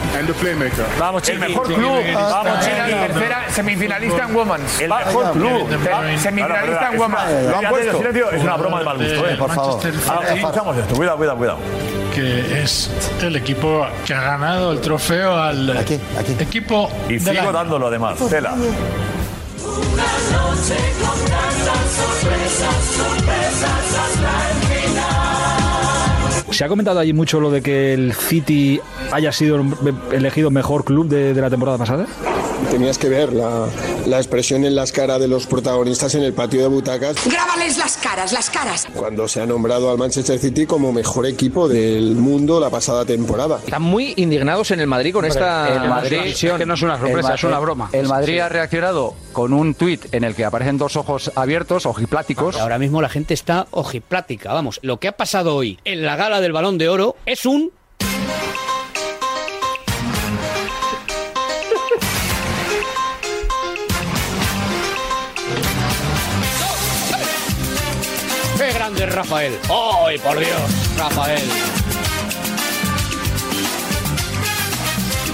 [0.99, 1.49] Vamos, El Chiqui.
[1.49, 2.03] mejor club.
[2.14, 4.81] Vamos, Tercera semifinalista en Women's.
[4.81, 5.68] El mejor club.
[6.18, 7.49] Semifinalista en Women's.
[7.51, 7.99] Lo han puesto.
[7.99, 9.37] Silencio, es una broma de mal gusto, eh.
[9.38, 9.81] Por favor.
[10.35, 11.59] Escuchamos esto, cuidado, cuidado, cuidado.
[12.14, 12.90] Que es
[13.22, 16.37] el equipo que ha ganado el trofeo al Aquí, aquí.
[16.38, 17.53] equipo Y año.
[17.53, 18.18] dándolo además.
[18.29, 18.55] Tela.
[26.51, 28.79] Se ha comentado allí mucho lo de que el City
[29.12, 29.61] haya sido
[30.11, 32.07] elegido mejor club de, de la temporada pasada.
[32.70, 33.66] Tenías que ver la,
[34.07, 37.96] la expresión en las caras de los protagonistas en el patio de butacas Grábales las
[37.96, 38.87] caras, las caras.
[38.94, 43.59] cuando se ha nombrado al Manchester City como mejor equipo del mundo la pasada temporada.
[43.64, 46.57] Están muy indignados en el Madrid con esta el Madrid- decisión.
[46.59, 47.22] que no es una El
[47.77, 51.85] Ma- El Madrid ha reaccionado con un tuit en el que aparecen dos ojos abiertos,
[51.85, 52.57] ojipláticos.
[52.59, 54.53] Ahora mismo la gente está ojiplática.
[54.53, 57.70] Vamos, lo que ha pasado hoy en la gala del Balón de Oro es un
[69.12, 69.59] es Rafael!
[69.68, 70.96] ¡Ay, por Dios!
[70.96, 71.42] Rafael.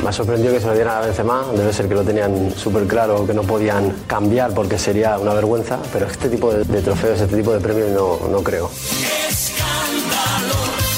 [0.03, 2.87] Me ha sorprendido que se lo dieran a Benzema, debe ser que lo tenían súper
[2.87, 7.21] claro que no podían cambiar porque sería una vergüenza, pero este tipo de, de trofeos,
[7.21, 8.71] este tipo de premios no, no creo.
[9.29, 10.55] Escándalo,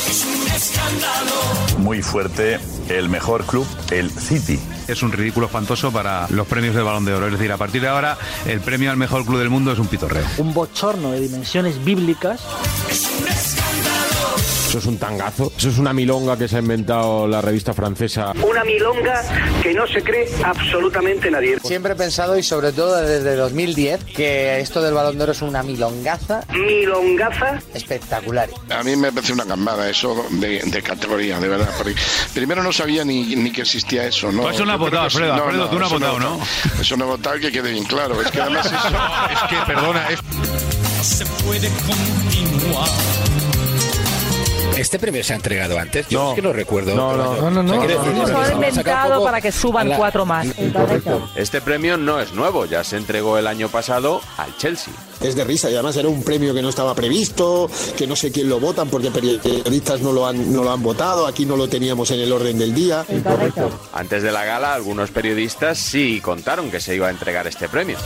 [0.08, 1.78] es un escándalo.
[1.78, 2.60] Muy fuerte.
[2.90, 4.58] El mejor club, el City.
[4.88, 7.26] Es un ridículo espantoso para los premios del Balón de Oro.
[7.26, 9.86] Es decir, a partir de ahora, el premio al mejor club del mundo es un
[9.86, 10.26] pitorreo.
[10.38, 12.40] Un bochorno de dimensiones bíblicas.
[12.90, 13.69] Es un escándalo.
[14.70, 15.52] Eso es un tangazo.
[15.58, 18.32] Eso es una milonga que se ha inventado la revista francesa.
[18.48, 19.20] Una milonga
[19.64, 21.58] que no se cree absolutamente nadie.
[21.64, 25.42] Siempre he pensado, y sobre todo desde 2010, que esto del balón de oro es
[25.42, 26.44] una milongaza.
[26.52, 27.58] ¿Milongaza?
[27.74, 28.48] Espectacular.
[28.68, 31.68] A mí me parece una gambada eso de, de categoría, de verdad.
[32.32, 34.42] primero no sabía ni, ni que existía eso, ¿no?
[34.42, 35.16] Pues eso no ha votado, que sí.
[35.16, 35.34] Alfredo.
[35.46, 36.40] Alfredo, tú no has votado, ¿no?
[36.80, 38.22] Eso no he votado, que quede bien claro.
[38.22, 38.76] Es que además eso...
[38.76, 40.20] es que, perdona, es...
[40.22, 43.29] No se puede continuar.
[44.80, 46.08] ¿Este premio se ha entregado antes?
[46.08, 46.94] Yo es que no recuerdo.
[46.94, 47.36] No, no.
[47.36, 48.50] No, no, no.
[48.52, 50.46] Inventado para que suban la- cuatro más.
[51.34, 54.94] Este premio no es nuevo, ya se entregó el año pasado al Chelsea.
[55.20, 58.32] Es de risa y además era un premio que no estaba previsto, que no sé
[58.32, 61.68] quién lo votan porque periodistas no lo han, no lo han votado, aquí no lo
[61.68, 63.04] teníamos en el orden del día.
[63.92, 67.98] Antes de la gala, algunos periodistas sí contaron que se iba a entregar este premio.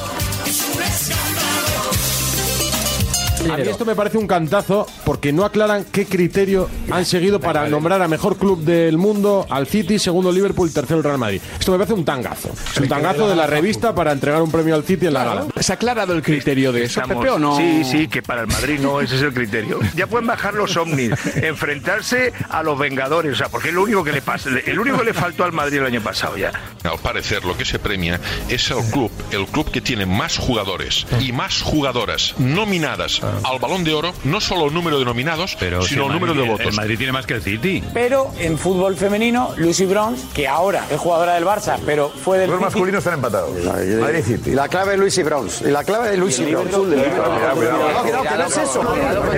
[3.51, 7.69] A mí esto me parece un cantazo porque no aclaran qué criterio han seguido para
[7.69, 11.41] nombrar a mejor club del mundo al City, segundo Liverpool, tercero el Real Madrid.
[11.59, 12.51] Esto me parece un tangazo.
[12.73, 15.47] Es un tangazo de la revista para entregar un premio al City en la gala.
[15.61, 17.57] ¿Se ha aclarado el criterio de eso, Pepe, o no?
[17.57, 19.79] Sí, sí, que para el Madrid no, ese es el criterio.
[19.95, 24.05] Ya pueden bajar los ovnis, enfrentarse a los Vengadores, o sea, porque es lo único
[24.05, 26.53] que le pasa, el único que le faltó al Madrid el año pasado ya.
[26.83, 31.07] Al parecer, lo que se premia es el club, el club que tiene más jugadores
[31.21, 35.83] y más jugadoras nominadas al Balón de Oro, no solo el número de nominados, Pero
[35.83, 36.67] si sino el el número de votos.
[36.67, 37.83] El Madrid tiene más que el City.
[37.93, 42.51] Pero en fútbol femenino, Lucy Bronze, que ahora es jugadora del Barça, pero fue del
[42.51, 43.51] Los masculinos están empatados.
[43.65, 44.51] Madrid City.
[44.51, 45.69] Y la clave es Luis y Bronze.
[45.69, 46.71] Y la clave es Luis y Bronze.
[46.71, 48.83] Que no es eso.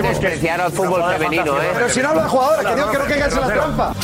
[0.02, 1.70] despreciar al fútbol femenino, ¿eh?
[1.74, 3.94] Pero si no hablo de jugadoras, que digo que no caigan en la trampa.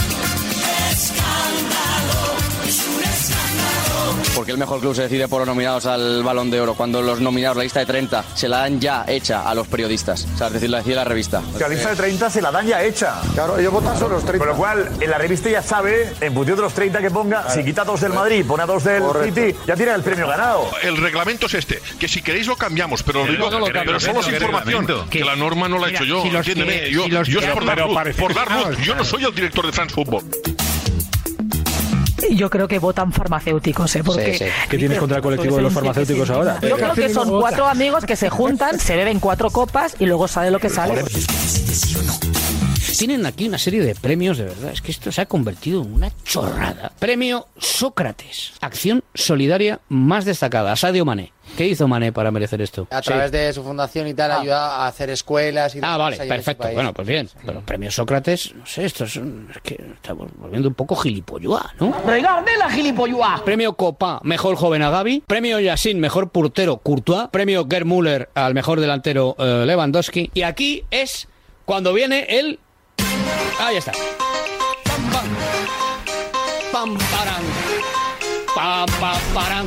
[4.34, 7.02] ¿Por qué el mejor club se decide por los nominados al Balón de Oro cuando
[7.02, 10.26] los nominados, la lista de 30, se la dan ya hecha a los periodistas?
[10.34, 11.42] O sea, es decir, la decide la revista.
[11.54, 13.20] Que la lista de 30 se la dan ya hecha.
[13.34, 14.38] Claro, ellos votan solo los 30.
[14.38, 17.50] Con lo cual, en la revista ya sabe, en función de los 30 que ponga,
[17.50, 19.34] si quita dos del Madrid y pone a dos del Correcto.
[19.40, 20.66] City, ya tiene el premio ganado.
[20.82, 23.78] El reglamento es este, que si queréis lo cambiamos, pero, lo digo- no lo pero
[23.80, 26.90] cambiamos, solo es ¿qué información, que la norma no la he hecho yo, si que-
[26.90, 29.34] yo, si yo que- por dar luz, por dar luz, Claro, yo no soy el
[29.34, 30.24] director de France Football.
[32.30, 34.02] Yo creo que votan farmacéuticos, ¿eh?
[34.04, 34.50] Porque, Sí, sí.
[34.68, 36.60] ¿Qué tienes contra el colectivo de los farmacéuticos ahora?
[36.60, 40.28] Yo creo que son cuatro amigos que se juntan, se beben cuatro copas y luego
[40.28, 41.02] sale lo que sale.
[42.98, 44.70] Tienen aquí una serie de premios, de verdad.
[44.72, 46.92] Es que esto se ha convertido en una chorrada.
[47.00, 48.52] Premio Sócrates.
[48.60, 50.76] Acción solidaria más destacada.
[50.76, 51.32] Sadio Mané.
[51.56, 52.88] ¿Qué hizo Mané para merecer esto?
[52.90, 53.08] A Sí.
[53.10, 56.68] través de su fundación y tal, ayuda a hacer escuelas y Ah, vale, perfecto.
[56.72, 57.28] Bueno, pues bien.
[57.44, 61.74] Pero premio Sócrates, no sé, esto es, un- es que estamos volviendo un poco gilipolluá,
[61.78, 61.94] ¿no?
[62.06, 63.42] ¡Regarde la gilipolluá!
[63.44, 65.24] Premio Copa, mejor joven a Gaby.
[65.26, 67.28] Premio Yassin, mejor portero Courtois.
[67.30, 70.30] Premio Gerd Müller al mejor delantero eh, Lewandowski.
[70.32, 71.28] Y aquí es
[71.66, 72.58] cuando viene el.
[73.60, 73.92] Ahí está.
[74.84, 75.26] Pam, pam.
[76.72, 77.42] Pam, paran.
[78.54, 79.66] Pam, pam, paran.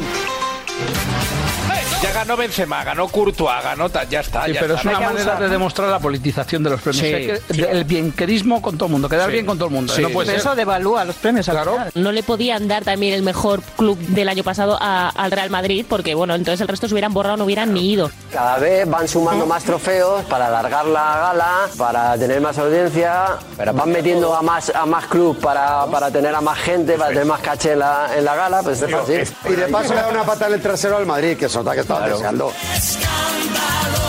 [2.15, 4.45] Ganó Benzema, ganó Courtois, ganó ya está.
[4.45, 4.89] Sí, ya pero está.
[4.91, 5.39] es una manera abusar.
[5.43, 7.05] de demostrar la politización de los premios.
[7.05, 7.61] Sí, Hay que- sí.
[7.69, 9.33] El bienquerismo con todo el mundo, quedar Sí.
[9.33, 9.93] bien con todo el mundo.
[9.93, 10.31] Sí, no puede sí.
[10.31, 10.39] ser.
[10.39, 11.45] Eso devalúa los premios.
[11.45, 11.77] Claro.
[11.93, 15.85] No le podían dar también el mejor club del año pasado a- al Real Madrid
[15.89, 18.09] porque, bueno, entonces el resto se hubieran borrado, no hubieran ni ido.
[18.31, 23.37] Cada vez van sumando más trofeos para alargar la gala, para tener más audiencia,
[23.73, 27.25] van metiendo a más a más clubs para, para tener a más gente, para tener
[27.25, 29.13] más caché en la, en la gala, pues es así.
[29.49, 31.73] Y de paso le da una patada en el trasero al Madrid, que es otra
[31.73, 32.17] que estaba Claro.
[32.17, 34.04] deseando.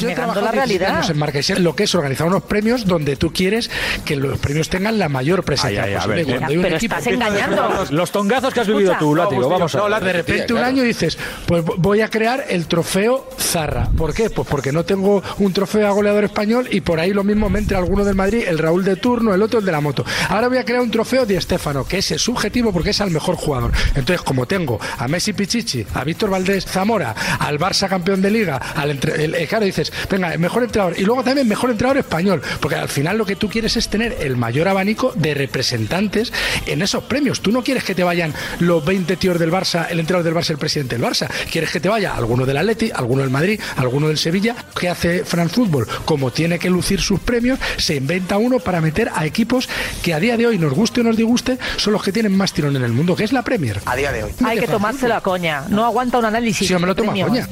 [0.00, 0.96] Yo he Negando trabajado la 17 realidad.
[0.98, 3.70] años en Marquesía, lo que es organizar unos premios donde tú quieres
[4.04, 6.14] que los premios tengan la mayor presencia Ay, ay, posible.
[6.16, 7.84] ver, Cuando hay un pero equipo estás engañando.
[7.90, 8.98] Los tongazos que has vivido Escucha.
[8.98, 10.04] tú, Látigo, vamos a No, ver.
[10.04, 13.88] de repente un año dices, pues voy a crear el trofeo Zarra.
[13.96, 14.30] ¿Por qué?
[14.30, 17.58] Pues porque no tengo un trofeo a goleador español y por ahí lo mismo me
[17.58, 20.04] entra alguno del Madrid, el Raúl de turno, el otro el de la moto.
[20.28, 23.10] Ahora voy a crear un trofeo de Estefano, que ese es subjetivo porque es al
[23.10, 23.72] mejor jugador.
[23.94, 28.56] Entonces, como tengo a Messi Pichichi, a Víctor Valdés Zamora, al Barça campeón de liga,
[28.56, 30.98] al entre- el- eh, claro, dices, venga, el mejor entrenador.
[30.98, 34.16] Y luego también mejor entrenador español, porque al final lo que tú quieres es tener
[34.20, 36.32] el mayor abanico de representantes
[36.66, 37.40] en esos premios.
[37.40, 40.50] Tú no quieres que te vayan los 20 tíos del Barça, el entrenador del Barça,
[40.50, 41.28] el presidente del Barça.
[41.50, 44.54] Quieres que te vaya alguno del Atleti, alguno del Madrid, alguno del Sevilla.
[44.78, 45.86] ¿Qué hace France Football?
[46.04, 49.68] Como tiene que lucir sus premios, se inventa uno para meter a equipos
[50.02, 52.52] que a día de hoy, nos guste o nos disguste, son los que tienen más
[52.52, 53.80] tirón en el mundo, que es la Premier.
[53.86, 54.32] A día de hoy.
[54.44, 55.64] Hay que tomárselo a coña.
[55.68, 56.66] No aguanta un análisis.
[56.66, 57.28] Si yo me lo tomo a Premio.
[57.28, 57.48] coña.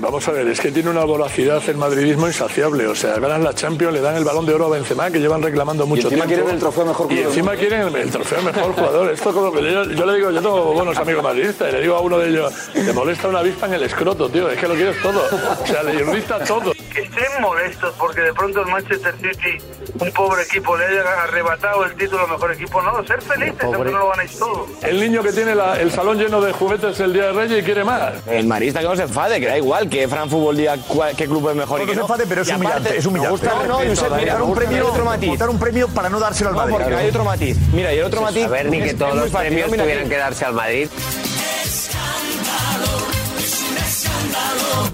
[0.00, 2.86] Vamos a ver, es que tiene una voracidad el madridismo insaciable.
[2.86, 5.42] O sea, ganan la Champions, le dan el balón de oro a Benzema, que llevan
[5.42, 6.44] reclamando mucho encima tiempo.
[6.44, 7.28] quieren el trofeo mejor Y jugador.
[7.32, 9.10] encima quieren el, el trofeo mejor jugador.
[9.12, 11.94] Esto como que yo, yo le digo, yo tengo buenos amigos madridistas y le digo
[11.96, 14.74] a uno de ellos, te molesta una avispa en el escroto, tío, es que lo
[14.74, 15.20] quieres todo.
[15.62, 16.72] O sea, le irrita todo.
[16.72, 19.58] que estén molestos porque de pronto el Manchester City,
[20.00, 22.80] un pobre equipo, le haya arrebatado el título al mejor equipo.
[22.82, 24.66] No, ser felices, aunque no lo ganéis todo.
[24.82, 27.62] El niño que tiene la- el salón lleno de juguetes el día de Reyes y
[27.62, 28.14] quiere más.
[28.26, 30.76] El marista que no se enfade, que da igual que Fran Fútbol diga
[31.16, 33.06] qué club es mejor y No que se enfade, pero es Y aparte, humillante, es
[33.06, 33.28] humillante.
[33.28, 35.28] me gusta- No, no, Josep, mira, un premio, otro matiz.
[35.28, 36.76] votar un premio para no dárselo al No, Madrid.
[36.78, 37.56] porque hay otro matiz.
[37.72, 38.44] Mira, y el otro matiz.
[38.44, 40.88] A ver, ni que todos los premios tuvieran que darse al Madrid.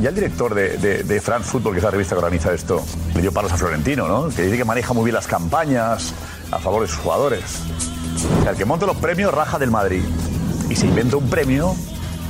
[0.00, 3.20] Ya el director de, de, France Football, que es la revista que organiza esto, le
[3.22, 4.28] dio palos a Florentino, ¿no?
[4.28, 6.12] Que dice que maneja muy bien las campañas
[6.50, 7.42] a favor de sus jugadores.
[8.44, 10.02] O el que monta los premios raja del Madrid
[10.68, 11.74] y se inventa un premio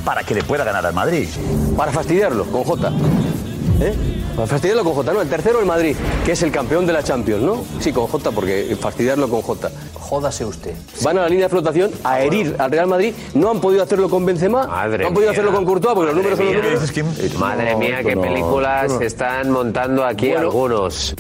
[0.05, 1.29] para que le pueda ganar al Madrid.
[1.77, 2.93] Para fastidiarlo, con J.
[3.81, 3.95] ¿Eh?
[4.35, 5.13] Para fastidiarlo con J.
[5.13, 7.65] No, el tercero el Madrid, que es el campeón de la Champions, ¿no?
[7.81, 9.71] Sí, con J, porque fastidiarlo con J.
[9.95, 10.75] Jódase usted.
[11.03, 13.13] Van a la línea de flotación a herir al Real Madrid.
[13.35, 14.67] No han podido hacerlo con Benzema.
[14.67, 17.35] no han podido hacerlo con Courtois, porque los números son los números.
[17.39, 18.99] Madre No, mía, qué no, películas no.
[18.99, 20.41] se están montando aquí Bueno.
[20.43, 21.15] algunos.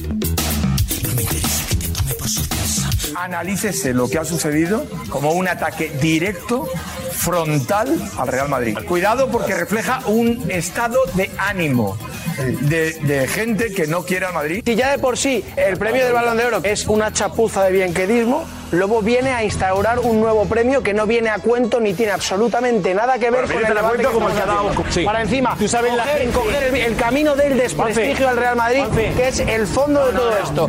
[3.17, 6.69] Analícese lo que ha sucedido como un ataque directo,
[7.13, 7.89] frontal
[8.19, 8.77] al Real Madrid.
[8.87, 11.97] Cuidado porque refleja un estado de ánimo
[12.37, 14.63] de, de gente que no quiere al Madrid.
[14.65, 17.73] Si ya de por sí el premio del Balón de Oro es una chapuza de
[17.73, 22.13] bienquedismo, luego viene a instaurar un nuevo premio que no viene a cuento ni tiene
[22.13, 24.93] absolutamente nada que ver con el a debate cuento que como el.
[24.93, 25.05] Sí.
[25.05, 28.37] Para encima, Tú sabes la coger, gente- coger el, el camino del desprestigio Juanfe, al
[28.37, 29.13] Real Madrid, Juanfe.
[29.17, 30.69] que es el fondo de todo esto.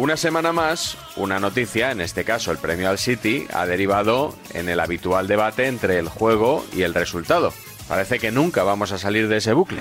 [0.00, 4.70] Una semana más, una noticia, en este caso el premio al City, ha derivado en
[4.70, 7.52] el habitual debate entre el juego y el resultado.
[7.86, 9.78] Parece que nunca vamos a salir de ese bucle.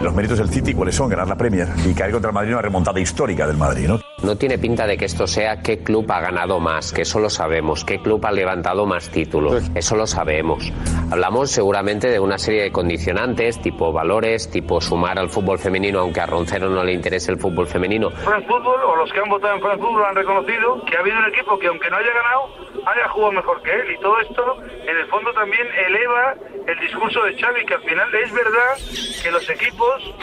[0.00, 1.08] Los méritos del City, ¿cuáles son?
[1.08, 4.11] Ganar la Premier y caer contra el Madrid en una remontada histórica del Madrid, ¿no?
[4.22, 7.28] No tiene pinta de que esto sea qué club ha ganado más, que eso lo
[7.28, 10.72] sabemos, qué club ha levantado más títulos, eso lo sabemos.
[11.10, 16.20] Hablamos seguramente de una serie de condicionantes, tipo valores, tipo sumar al fútbol femenino, aunque
[16.20, 18.10] a Roncero no le interese el fútbol femenino.
[18.10, 21.18] France Football, o los que han votado en France Football, han reconocido que ha habido
[21.18, 23.90] un equipo que, aunque no haya ganado, haya jugado mejor que él.
[23.90, 26.34] Y todo esto, en el fondo, también eleva
[26.66, 28.76] el discurso de Xavi, que al final es verdad
[29.22, 30.14] que los equipos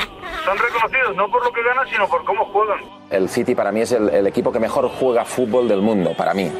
[0.45, 2.98] son reconocidos no por lo que ganan, sino por cómo juegan.
[3.09, 6.33] El City para mí es el, el equipo que mejor juega fútbol del mundo, para
[6.33, 6.51] mí.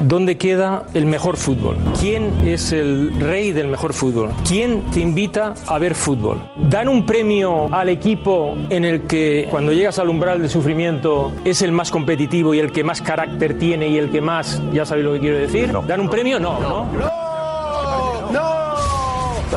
[0.00, 1.76] ¿Dónde queda el mejor fútbol?
[1.98, 4.30] ¿Quién es el rey del mejor fútbol?
[4.46, 6.38] ¿Quién te invita a ver fútbol?
[6.68, 11.62] ¿Dan un premio al equipo en el que cuando llegas al umbral del sufrimiento es
[11.62, 15.06] el más competitivo y el que más carácter tiene y el que más, ya sabéis
[15.06, 15.72] lo que quiero decir?
[15.86, 16.38] ¿Dan un premio?
[16.38, 16.86] No, ¿no?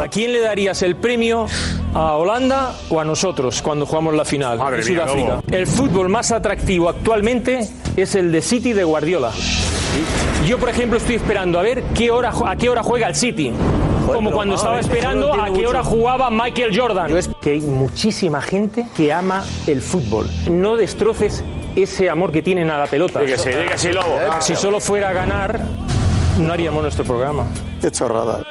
[0.01, 1.45] ¿A quién le darías el premio?
[1.93, 5.29] ¿A Holanda o a nosotros cuando jugamos la final Madre en mía, Sudáfrica?
[5.29, 5.43] Lobo.
[5.51, 9.31] El fútbol más atractivo actualmente es el de City de Guardiola.
[10.45, 13.51] Yo, por ejemplo, estoy esperando a ver qué hora, a qué hora juega el City.
[14.05, 17.15] Como cuando estaba esperando a qué hora jugaba Michael Jordan.
[17.15, 20.27] es que hay muchísima gente que ama el fútbol.
[20.49, 21.43] No destroces
[21.75, 23.19] ese amor que tienen a la pelota.
[23.21, 24.17] Que sí, Lobo.
[24.39, 25.59] Si solo fuera a ganar,
[26.39, 27.45] no haríamos nuestro programa.
[27.81, 28.43] Qué chorrada.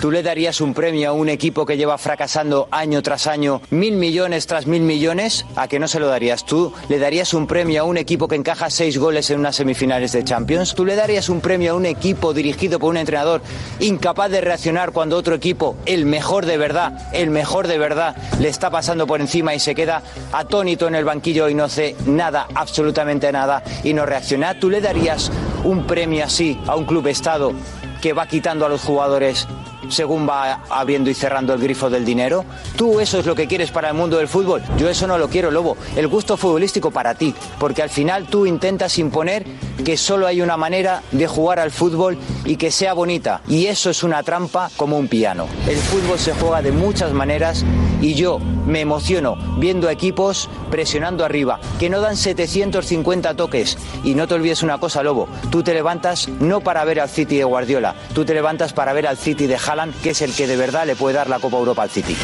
[0.00, 3.96] ¿Tú le darías un premio a un equipo que lleva fracasando año tras año, mil
[3.96, 5.44] millones tras mil millones?
[5.56, 6.46] ¿A que no se lo darías?
[6.46, 10.12] ¿Tú le darías un premio a un equipo que encaja seis goles en unas semifinales
[10.12, 10.76] de Champions?
[10.76, 13.42] ¿Tú le darías un premio a un equipo dirigido por un entrenador
[13.80, 18.50] incapaz de reaccionar cuando otro equipo, el mejor de verdad, el mejor de verdad, le
[18.50, 22.46] está pasando por encima y se queda atónito en el banquillo y no hace nada,
[22.54, 24.60] absolutamente nada, y no reacciona?
[24.60, 25.32] ¿Tú le darías
[25.64, 27.52] un premio así a un club estado
[28.00, 29.48] que va quitando a los jugadores
[29.90, 32.44] según va abriendo y cerrando el grifo del dinero?
[32.76, 34.62] ¿Tú eso es lo que quieres para el mundo del fútbol?
[34.78, 35.76] Yo eso no lo quiero, Lobo.
[35.96, 39.44] El gusto futbolístico para ti, porque al final tú intentas imponer
[39.84, 43.40] que solo hay una manera de jugar al fútbol y que sea bonita.
[43.48, 45.46] Y eso es una trampa como un piano.
[45.66, 47.64] El fútbol se juega de muchas maneras
[48.00, 53.78] y yo me emociono viendo equipos presionando arriba, que no dan 750 toques.
[54.04, 57.38] Y no te olvides una cosa, Lobo, tú te levantas no para ver al City
[57.38, 60.46] de Guardiola, tú te levantas para ver al City de Haaland, que es el que
[60.46, 62.16] de verdad le puede dar la Copa Europa al City.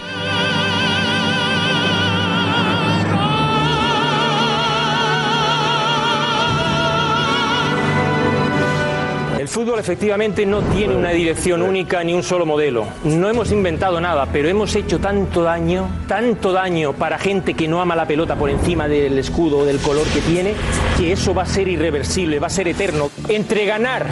[9.38, 12.86] El fútbol efectivamente no tiene una dirección única ni un solo modelo.
[13.05, 17.80] No hemos inventado nada, pero hemos hecho tanto daño, tanto daño para gente que no
[17.80, 20.55] ama la pelota por encima del escudo o del color que tiene,
[20.96, 23.11] que eso va a ser irreversible, va a ser eterno.
[23.28, 24.07] Entre ganar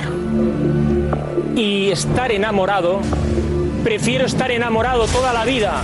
[1.56, 3.00] y estar enamorado,
[3.82, 5.82] prefiero estar enamorado toda la vida.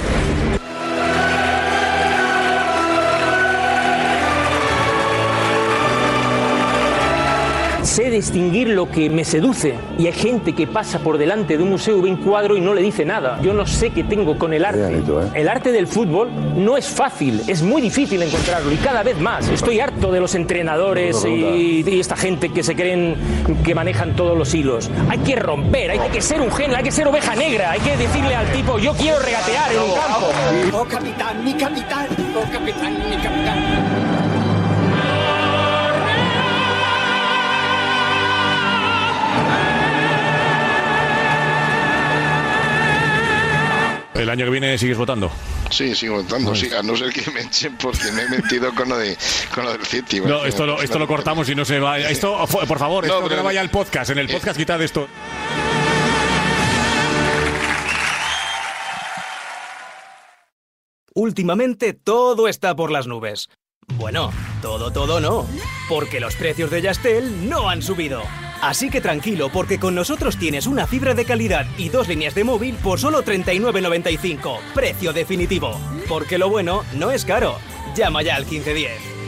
[7.89, 11.71] Sé distinguir lo que me seduce y hay gente que pasa por delante de un
[11.71, 13.41] museo, ve un cuadro y no le dice nada.
[13.41, 15.03] Yo no sé qué tengo con el arte.
[15.35, 19.49] El arte del fútbol no es fácil, es muy difícil encontrarlo y cada vez más.
[19.49, 23.17] Estoy harto de los entrenadores y, y esta gente que se creen
[23.65, 24.91] que manejan todos los hilos.
[25.09, 27.97] Hay que romper, hay que ser un genio, hay que ser oveja negra, hay que
[27.97, 30.79] decirle al tipo yo quiero regatear en un campo.
[30.79, 33.48] Oh capitán, mi capitán, oh capitán, mi capitán.
[44.19, 45.31] El año que viene sigues votando.
[45.71, 48.89] Sí, sigo votando, sí, a no ser que me echen porque me he metido con
[48.89, 49.17] lo, de,
[49.55, 50.21] con lo del City.
[50.21, 51.99] No, esto lo, esto lo cortamos y no se va.
[51.99, 54.11] Esto, por favor, No, esto que pero- no vaya al podcast.
[54.11, 55.07] En el podcast quitad esto.
[61.15, 63.49] Últimamente todo está por las nubes.
[63.95, 65.47] Bueno, todo, todo no,
[65.89, 68.23] porque los precios de Yastel no han subido.
[68.61, 72.45] Así que tranquilo, porque con nosotros tienes una fibra de calidad y dos líneas de
[72.45, 75.79] móvil por solo 39.95, precio definitivo.
[76.09, 77.57] Porque lo bueno no es caro.
[77.97, 79.19] Llama ya al 1510.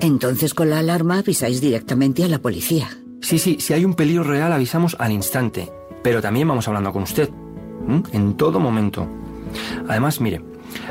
[0.00, 2.88] Entonces con la alarma avisáis directamente a la policía.
[3.20, 5.72] Sí, sí, si hay un peligro real avisamos al instante,
[6.02, 7.30] pero también vamos hablando con usted,
[7.88, 8.02] ¿m?
[8.12, 9.08] en todo momento.
[9.88, 10.42] Además, mire,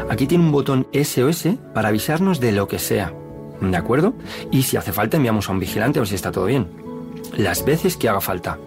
[0.10, 3.14] aquí tiene un botón SOS para avisarnos de lo que sea,
[3.62, 4.14] ¿de acuerdo?
[4.52, 6.68] Y si hace falta enviamos a un vigilante a ver si está todo bien.
[7.36, 8.58] Las veces que haga falta.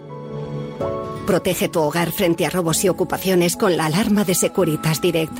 [1.25, 5.37] Protege tu hogar frente a robos y ocupaciones con la alarma de Securitas Direct.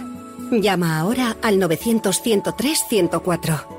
[0.51, 3.78] Llama ahora al 900-103-104.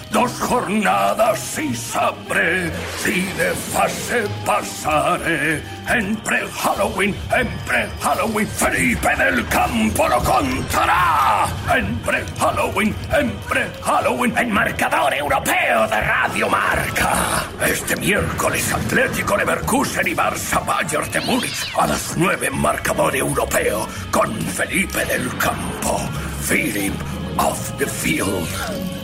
[0.11, 5.63] Dos jornadas y sabré si de fase pasaré.
[5.87, 11.47] En pre-Halloween, en pre-Halloween, Felipe del Campo lo contará.
[11.73, 17.45] En pre-Halloween, en pre-Halloween, en marcador europeo de Radio Marca.
[17.65, 23.87] Este miércoles Atlético Leverkusen y Barça Bayern de Múnich a las 9 en marcador europeo
[24.11, 25.99] con Felipe del Campo.
[26.41, 26.91] Feeling
[27.37, 29.00] of the Field.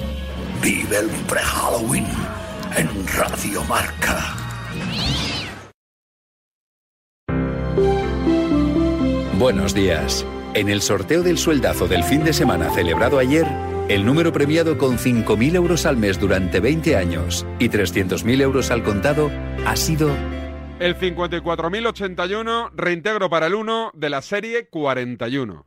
[0.62, 2.08] Vive el pre-Halloween
[2.76, 4.36] en Radio Marca.
[9.38, 10.26] Buenos días.
[10.56, 13.46] En el sorteo del sueldazo del fin de semana celebrado ayer,
[13.88, 18.84] el número premiado con 5.000 euros al mes durante 20 años y 300.000 euros al
[18.84, 19.30] contado
[19.66, 20.10] ha sido
[20.80, 25.67] El 54.081, reintegro para el 1 de la serie 41.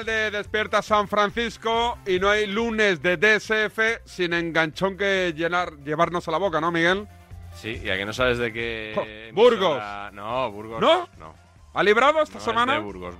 [0.00, 5.32] Recta final de Despierta San Francisco y no hay lunes de DSF sin enganchón que
[5.36, 7.06] llenar, llevarnos a la boca, ¿no, Miguel?
[7.54, 9.30] Sí, y a que no sabes de qué.
[9.34, 9.76] Burgos.
[9.76, 10.80] emisora- No, Burgos.
[10.80, 11.08] ¿No?
[11.18, 11.34] No.
[11.74, 12.74] ¿Ha librado esta No, semana?
[12.74, 13.14] Es de Burgos,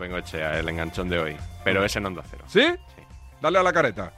[0.59, 1.37] el enganchón de hoy.
[1.65, 2.45] Pero es en Onda Cero.
[2.49, 2.67] ¿Sí?
[3.41, 4.13] Dale a la careta.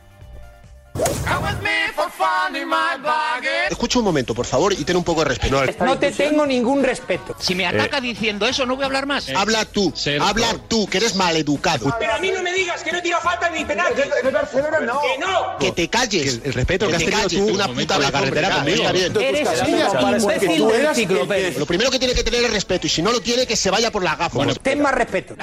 [3.71, 5.85] Escucha un momento, por favor, y ten un poco de respeto.
[5.85, 7.35] No te tengo ningún respeto.
[7.39, 9.29] Si me ataca diciendo eso, no voy a hablar más.
[9.31, 11.95] habla tú, habla tú, que eres maleducado.
[11.99, 14.03] Pero a mí no me digas que no tira falta ni penalti.
[14.23, 15.01] De Barcelona no.
[15.01, 15.59] Que no.
[15.59, 16.41] Que te calles.
[16.45, 18.83] El respeto que has te tenido calles, tú una puta la carretera conmigo.
[18.83, 19.17] está bien.
[19.17, 23.21] Eres un el Lo primero que tiene que tener es respeto, y si no lo
[23.21, 24.39] tiene, que se vaya por la gafa.
[24.63, 25.35] Ten más respeto.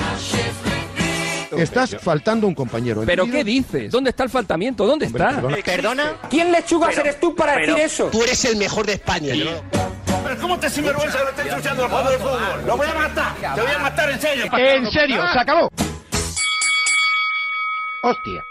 [1.58, 3.04] Estás faltando un compañero.
[3.06, 3.92] ¿Pero qué dices?
[3.92, 4.86] ¿Dónde está el faltamiento?
[4.86, 5.42] ¿Dónde está?
[5.56, 6.18] Eh, Perdona.
[6.30, 8.06] ¿Quién lechugas pero, eres tú para decir eso?
[8.12, 9.34] Tú eres el mejor de España.
[10.42, 12.66] ¿cómo te sinvergüenza que lo estés ensuciando al juego de fútbol?
[12.68, 13.56] ¡Lo voy a matar!
[13.56, 14.46] ¡Te voy a matar en serio!
[14.58, 15.24] ¡En serio!
[15.34, 15.70] ¡Se acabó!
[18.04, 18.44] ¡Hostia!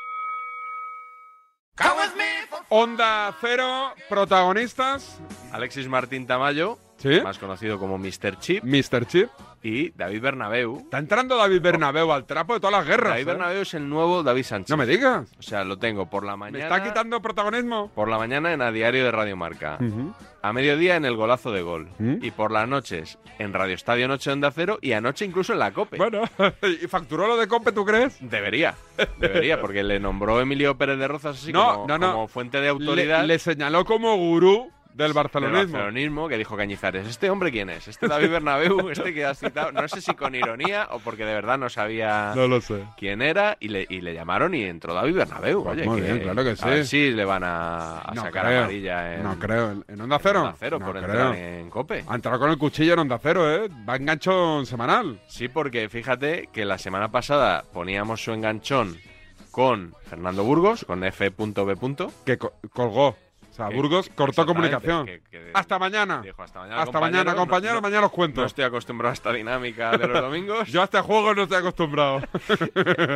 [2.70, 5.18] Onda Cero, protagonistas.
[5.52, 6.78] Alexis Martín Tamayo,
[7.22, 8.38] más conocido como Mr.
[8.38, 8.62] Chip.
[8.62, 9.06] Mr.
[9.06, 9.30] Chip
[9.62, 10.78] y David Bernabeu.
[10.78, 13.10] Está entrando David Bernabeu al trapo de todas las guerras.
[13.10, 13.24] David ¿eh?
[13.24, 14.70] Bernabeu es el nuevo David Sánchez.
[14.70, 15.30] No me digas.
[15.38, 16.58] O sea, lo tengo por la mañana.
[16.58, 17.90] ¿Me está quitando protagonismo?
[17.94, 19.78] Por la mañana en A Diario de Radio Marca.
[20.40, 21.88] A mediodía en El Golazo de Gol.
[21.98, 25.72] Y por las noches en Radio Estadio Noche Onda Cero y anoche incluso en la
[25.72, 25.96] COPE.
[25.96, 26.22] Bueno,
[26.82, 28.18] ¿y facturó lo de COPE, tú crees?
[28.20, 28.74] Debería.
[29.18, 33.22] Debería, porque le nombró Emilio Pérez de Rozas así como, fuente de autoridad.
[33.22, 35.58] Le, le señaló como gurú del barcelonismo.
[35.58, 37.06] Del barcelonismo, que dijo Cañizares.
[37.06, 37.88] ¿Este hombre quién es?
[37.88, 38.90] ¿Este David Bernabéu?
[38.90, 39.72] ¿Este que has citado?
[39.72, 42.34] No sé si con ironía o porque de verdad no sabía
[42.96, 45.62] quién era y le, y le llamaron y entró David Bernabéu.
[45.62, 46.62] Pues Oye, muy bien, claro que sí.
[46.64, 48.58] A ver si le van a, sacar creo.
[48.60, 49.22] amarilla en...
[49.22, 49.84] No creo.
[49.86, 50.40] ¿En Onda Cero?
[50.40, 52.04] En Onda Cero, por entrar en COPE.
[52.08, 53.68] Ha entrado con el cuchillo en Onda Cero, ¿eh?
[53.88, 55.20] Va enganchón semanal.
[55.28, 58.96] Sí, porque fíjate que la semana pasada poníamos su enganchón
[59.50, 61.48] con Fernando Burgos, con F.B.
[62.24, 63.16] Que colgó
[63.58, 65.08] sea, Burgos cortó comunicación.
[65.54, 66.22] Hasta mañana.
[66.36, 68.40] Hasta mañana, hasta compañero, mañana, mañana os cuento.
[68.40, 70.68] No estoy acostumbrado a esta dinámica de los domingos.
[70.68, 72.20] Yo hasta este juego no estoy acostumbrado.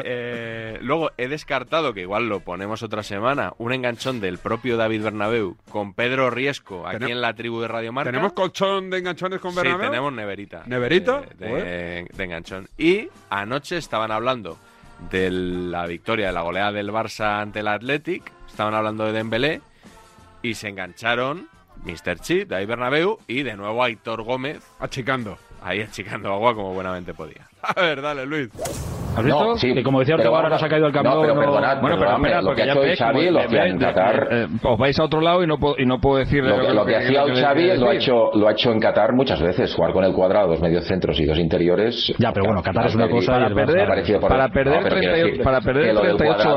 [0.05, 5.03] Eh, luego, he descartado, que igual lo ponemos otra semana, un enganchón del propio David
[5.03, 8.11] Bernabeu con Pedro Riesco aquí en la tribu de Radio Marca.
[8.11, 9.81] ¿Tenemos colchón de enganchones con Bernabeu?
[9.81, 10.63] Sí, tenemos neverita.
[10.67, 11.23] ¿Neverita?
[11.41, 12.69] Eh, de, enganchón.
[12.77, 14.59] Y anoche estaban hablando
[15.11, 18.33] de la victoria, de la goleada del Barça ante el Athletic.
[18.49, 19.61] Estaban hablando de Dembélé
[20.43, 21.49] y se engancharon
[21.85, 22.19] Mr.
[22.21, 24.63] Chip, David Bernabeu y de nuevo Aitor Gómez.
[24.79, 25.39] Achicando.
[25.63, 27.49] Ahí achicando agua como buenamente podía.
[27.63, 28.51] A ver, dale, Luis.
[29.17, 29.45] ¿Has visto?
[29.45, 31.15] No, sí, que como decía Ortega, ahora nos ha caído el campeón.
[31.15, 31.41] No, pero no...
[31.41, 34.29] perdonad, bueno, pero esperad, porque lo que ya Xavi lo hacía en Qatar.
[34.31, 36.43] Eh, os vais a otro lado y no, puedo, y no puedo decir...
[36.43, 39.41] Lo, que, lo que, hacía Xavi lo ha, hecho, lo ha hecho en Qatar muchas
[39.43, 42.13] veces, jugar con el cuadrado, dos mediocentros y dos interiores.
[42.19, 43.33] Ya, pero bueno, Qatar es una cosa...
[43.33, 43.89] Para perder,
[44.21, 46.49] para perder, 38, para perder 38...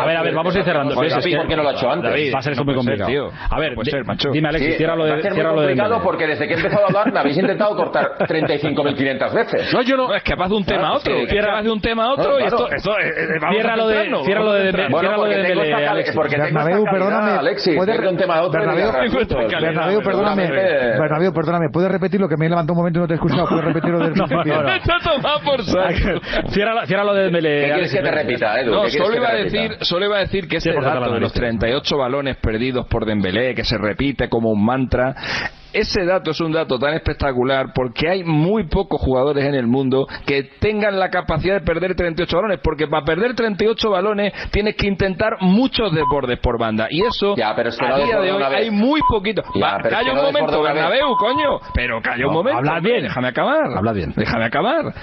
[0.00, 0.94] A ver, a ver, vamos a ir cerrando.
[0.94, 2.34] ¿Por qué no lo ha hecho antes?
[2.34, 3.30] Va a ser muy complicado.
[3.50, 5.22] A ver, eh, dime Alexis, cierra lo de...
[5.22, 9.72] Va complicado porque desde que he empezado a hablar me habéis intentado cortar 35.500 veces.
[9.72, 10.14] No, yo no...
[10.14, 11.14] Es capaz de un tema a otro.
[11.16, 12.68] Es de un tema tema a otro no, y esto...
[12.70, 16.14] Eso, eh, eh cierra lo de, cierra lo de, bueno, cierra lo de Dembélé, Alexis.
[16.14, 18.92] Porque Bernabéu, perdóname, Alexis, puedes un tema a otro Bernabéu,
[19.60, 23.14] Bernabéu, perdóname, Bernabéu, perdóname, ¿puedes repetir lo que me levantó un momento y no te
[23.14, 23.46] he escuchado?
[23.48, 24.62] ¿Puedes repetir lo del principio?
[24.62, 25.62] No, por
[26.50, 27.60] cierra lo de Dembélé.
[27.60, 28.72] ¿Qué quieres que te repita, Edu?
[28.72, 31.96] No, solo iba a decir, solo iba a decir que este dato de los 38
[31.96, 35.14] balones perdidos por Dembélé, que se repite como un mantra,
[35.72, 40.06] ese dato es un dato tan espectacular porque hay muy pocos jugadores en el mundo
[40.26, 44.86] que tengan la capacidad de perder 38 balones, porque para perder 38 balones tienes que
[44.86, 46.86] intentar muchos desbordes por banda.
[46.90, 49.42] Y eso, ya, pero es que a día de hoy, hay muy poquito.
[49.54, 51.60] Ya, Va, calla un momento, Bernabeu, coño.
[51.74, 52.58] Pero calla un momento.
[52.58, 53.76] Habla bien, déjame acabar.
[53.76, 54.12] Habla bien.
[54.16, 54.94] Déjame acabar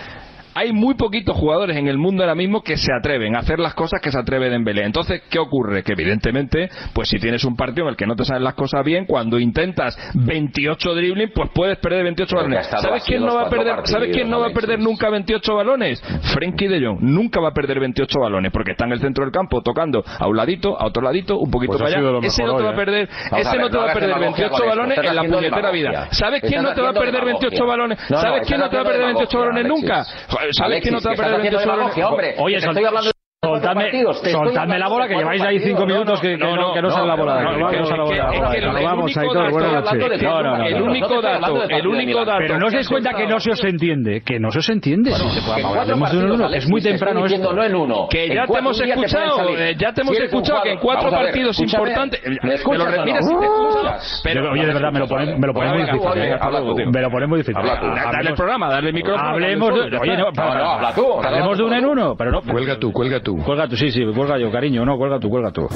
[0.56, 3.74] hay muy poquitos jugadores en el mundo ahora mismo que se atreven a hacer las
[3.74, 5.84] cosas que se atreven en Entonces, ¿qué ocurre?
[5.84, 8.84] Que evidentemente, pues si tienes un partido en el que no te salen las cosas
[8.86, 12.68] bien, cuando intentas 28 dribbling, pues puedes perder 28 balones.
[12.68, 16.02] ¿Sabes quién no va a perder, ¿sabes quién no va a perder nunca 28 balones?
[16.34, 19.34] Frenkie de Jong nunca va a perder 28 balones porque está en el centro del
[19.34, 22.20] campo tocando a un ladito, a otro ladito, un poquito pues para allá.
[22.26, 25.16] Ese no te va a perder, ese no te va a perder 28 balones en
[25.16, 26.08] la puñetera vida.
[26.12, 28.00] ¿Sabes quién no te va a perder 28 balones?
[28.08, 30.06] ¿Sabes quién no te va a perder 28 balones nunca?
[30.54, 32.44] ¿Sabes Alexis, que no te va a perder el tesoro?
[32.44, 33.15] Oye, estoy hablando
[34.32, 37.16] soltadme, la bola que lleváis ahí cinco minutos que, no, no, que no, no.
[38.84, 40.22] Vamos, Aitor, buenas noches.
[40.72, 42.40] El único dato, el único dato.
[42.40, 45.12] Pero no os dais cuenta que no se os entiende, que no se os entiende.
[45.12, 47.54] Pues es muy temprano esto.
[47.54, 48.08] No en uno.
[48.10, 52.22] Que eh, ya te hemos escuchado, ya te hemos escuchado que en cuatro partidos importantes.
[52.24, 54.24] Eh, me lo escuchas.
[54.52, 56.10] Oye, de verdad me lo ponen me lo ponen muy difícil.
[56.16, 56.86] ¿eh?
[56.92, 57.62] Me lo ponen muy difícil.
[57.64, 59.30] Dale el programa, dale el micrófono.
[59.30, 60.28] Hablemos de, oye, no,
[61.24, 62.42] hablemos de uno en uno, pero no.
[62.42, 63.35] Cuelga tú, cuelga tú.
[63.44, 64.86] Cuelga tú, sí, sí, cuelga yo, cariño.
[64.86, 65.68] No, cuelga tú, cuelga tú.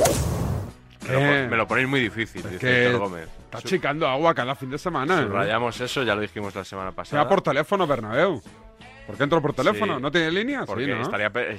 [1.10, 3.28] Me lo eh, ponéis muy difícil, dice que Gómez.
[3.46, 5.20] Está chicando agua cada fin de semana.
[5.20, 5.24] ¿eh?
[5.24, 5.86] Subrayamos eh.
[5.86, 7.28] eso, ya lo dijimos la semana pasada.
[7.28, 8.42] Por teléfono, Bernabéu.
[9.08, 10.00] ¿Por qué entró por teléfono?
[10.00, 10.70] ¿No tiene líneas?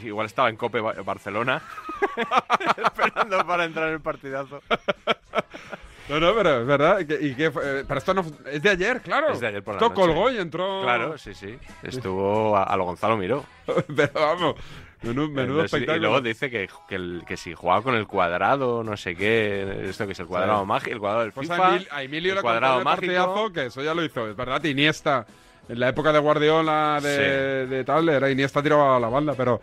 [0.05, 1.61] Igual estaba en COPE Barcelona
[2.77, 4.61] esperando para entrar en el partidazo.
[6.09, 7.01] No, no, pero es verdad.
[7.01, 7.81] ¿Y qué fue?
[7.81, 9.33] Eh, pero esto no, es de ayer, claro.
[9.33, 10.83] Es de ayer por la esto colgó y entró.
[10.83, 11.57] Claro, sí, sí.
[11.83, 13.45] Estuvo a, a lo Gonzalo Miró.
[13.97, 14.55] pero vamos,
[15.03, 15.97] Menudo, menudo espectáculo.
[15.97, 19.87] Y luego dice que, que, el, que, si jugaba con el cuadrado, no sé qué,
[19.89, 22.43] esto que es el cuadrado mágico, el cuadrado del pues FIFA, a Emilio el le
[22.43, 23.53] cuadrado mágico.
[23.53, 25.27] que eso ya lo hizo, es verdad, Iniesta.
[25.69, 27.23] En la época de Guardiola, de, sí.
[27.23, 29.61] de, de tal, era Iniesta tiraba a la banda, pero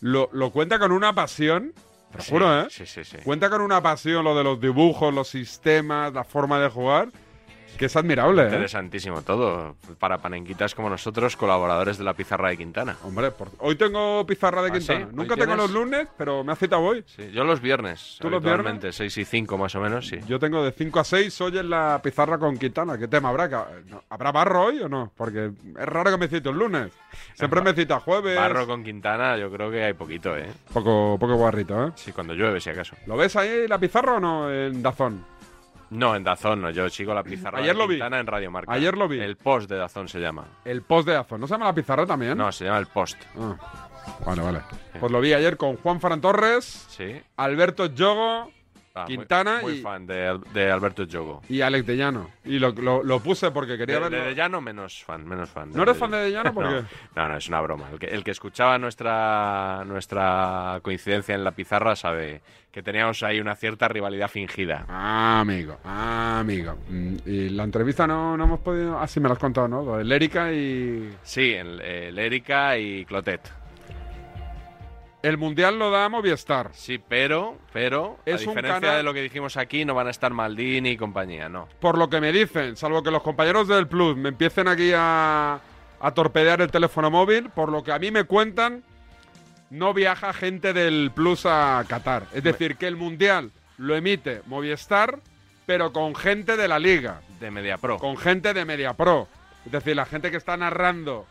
[0.00, 1.72] lo, lo cuenta con una pasión
[2.16, 2.66] te sí, juro, ¿eh?
[2.70, 3.18] Sí, sí, sí.
[3.24, 7.08] Cuenta con una pasión lo de los dibujos, los sistemas, la forma de jugar
[7.76, 8.42] que es admirable.
[8.42, 8.46] ¿eh?
[8.46, 9.76] Interesantísimo todo.
[9.98, 12.96] Para panenquitas como nosotros, colaboradores de la pizarra de Quintana.
[13.04, 15.08] Hombre, por- hoy tengo pizarra de ¿Ah, Quintana.
[15.12, 15.56] Nunca tengo tienes?
[15.58, 17.04] los lunes, pero me ha citado hoy.
[17.06, 18.16] Sí, yo los viernes.
[18.20, 20.18] ¿Tú los habitualmente, 6 y 5 más o menos, sí.
[20.26, 22.98] Yo tengo de 5 a 6 hoy en la pizarra con Quintana.
[22.98, 23.48] ¿Qué tema habrá?
[23.48, 25.12] ¿Ca- no, ¿Habrá barro hoy o no?
[25.16, 25.46] Porque
[25.78, 26.92] es raro que me cite el lunes.
[27.34, 28.36] Siempre me cita jueves.
[28.36, 30.46] Barro con Quintana, yo creo que hay poquito, ¿eh?
[30.72, 31.92] Poco, poco guarrito, ¿eh?
[31.96, 32.96] Sí, cuando llueve, si acaso.
[33.06, 35.24] ¿Lo ves ahí la pizarra o no en Dazón?
[35.90, 36.70] No, en Dazón, no.
[36.70, 37.94] Yo sigo la pizarra Ayer de lo vi.
[37.94, 38.72] Quintana en Radio Marca.
[38.72, 39.20] Ayer lo vi.
[39.20, 40.44] El post de Dazón se llama.
[40.64, 41.40] El post de Dazón.
[41.40, 42.36] ¿No se llama la pizarra también?
[42.36, 43.16] No, se llama el post.
[43.38, 43.56] Ah,
[44.24, 44.60] vale, vale.
[44.98, 47.20] Pues lo vi ayer con Juan Fran Torres, Sí.
[47.36, 48.50] Alberto Yogo
[48.96, 51.42] Ah, muy- Quintana muy, y- fan de, de Alberto Yogo.
[51.50, 52.30] y Alex de Llano.
[52.46, 54.16] Y lo, lo- lo puse porque quería verlo.
[54.18, 55.70] de, de Llano menos fan, menos fan.
[55.74, 56.52] ¿No eres fan de De Llano?
[56.54, 56.84] ¿Por no, qué?
[57.14, 57.84] no, no, es una broma.
[57.92, 62.40] El que, el que escuchaba nuestra, nuestra coincidencia en la pizarra sabe
[62.72, 64.84] que teníamos ahí una cierta rivalidad fingida.
[64.88, 66.76] Ah, amigo, ah, amigo.
[66.88, 68.98] Mm, Y la entrevista no, no hemos podido.
[68.98, 69.96] Ah, sí, me lo has contado, ¿no?
[69.96, 71.14] De Lérica y.
[71.22, 73.40] Sí, en eh, Lérica y Clotet.
[75.26, 76.70] El mundial lo da Movistar.
[76.72, 80.06] Sí, pero, pero, Es a un diferencia canal- de lo que dijimos aquí, no van
[80.06, 81.68] a estar Maldini y compañía, no.
[81.80, 85.58] Por lo que me dicen, salvo que los compañeros del Plus me empiecen aquí a,
[86.00, 88.84] a torpedear el teléfono móvil, por lo que a mí me cuentan,
[89.70, 92.26] no viaja gente del Plus a Qatar.
[92.32, 95.18] Es decir, que el mundial lo emite Movistar,
[95.66, 97.20] pero con gente de la liga.
[97.40, 97.98] De Media Pro.
[97.98, 99.26] Con gente de Media Pro.
[99.64, 101.26] Es decir, la gente que está narrando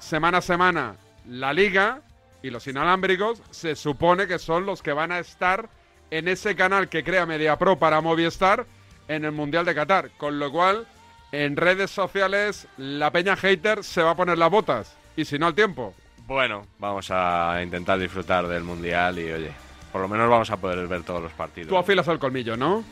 [0.00, 0.96] semana a semana
[1.28, 2.00] la liga
[2.42, 5.68] y los inalámbricos se supone que son los que van a estar
[6.10, 8.66] en ese canal que crea Media Pro para Movistar
[9.08, 10.10] en el Mundial de Qatar.
[10.16, 10.86] Con lo cual,
[11.32, 14.96] en redes sociales, la peña hater se va a poner las botas.
[15.16, 15.94] Y si no, al tiempo.
[16.26, 19.52] Bueno, vamos a intentar disfrutar del Mundial y, oye,
[19.92, 21.68] por lo menos vamos a poder ver todos los partidos.
[21.68, 22.84] Tú afilas el colmillo, ¿no?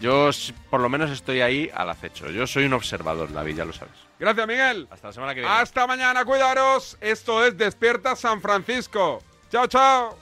[0.00, 0.30] Yo,
[0.70, 2.28] por lo menos, estoy ahí al acecho.
[2.30, 3.94] Yo soy un observador, David, ya lo sabes.
[4.18, 4.88] Gracias, Miguel.
[4.90, 5.54] Hasta la semana que viene.
[5.54, 6.96] Hasta mañana, cuidaros.
[7.00, 9.22] Esto es Despierta San Francisco.
[9.50, 10.21] Chao, chao.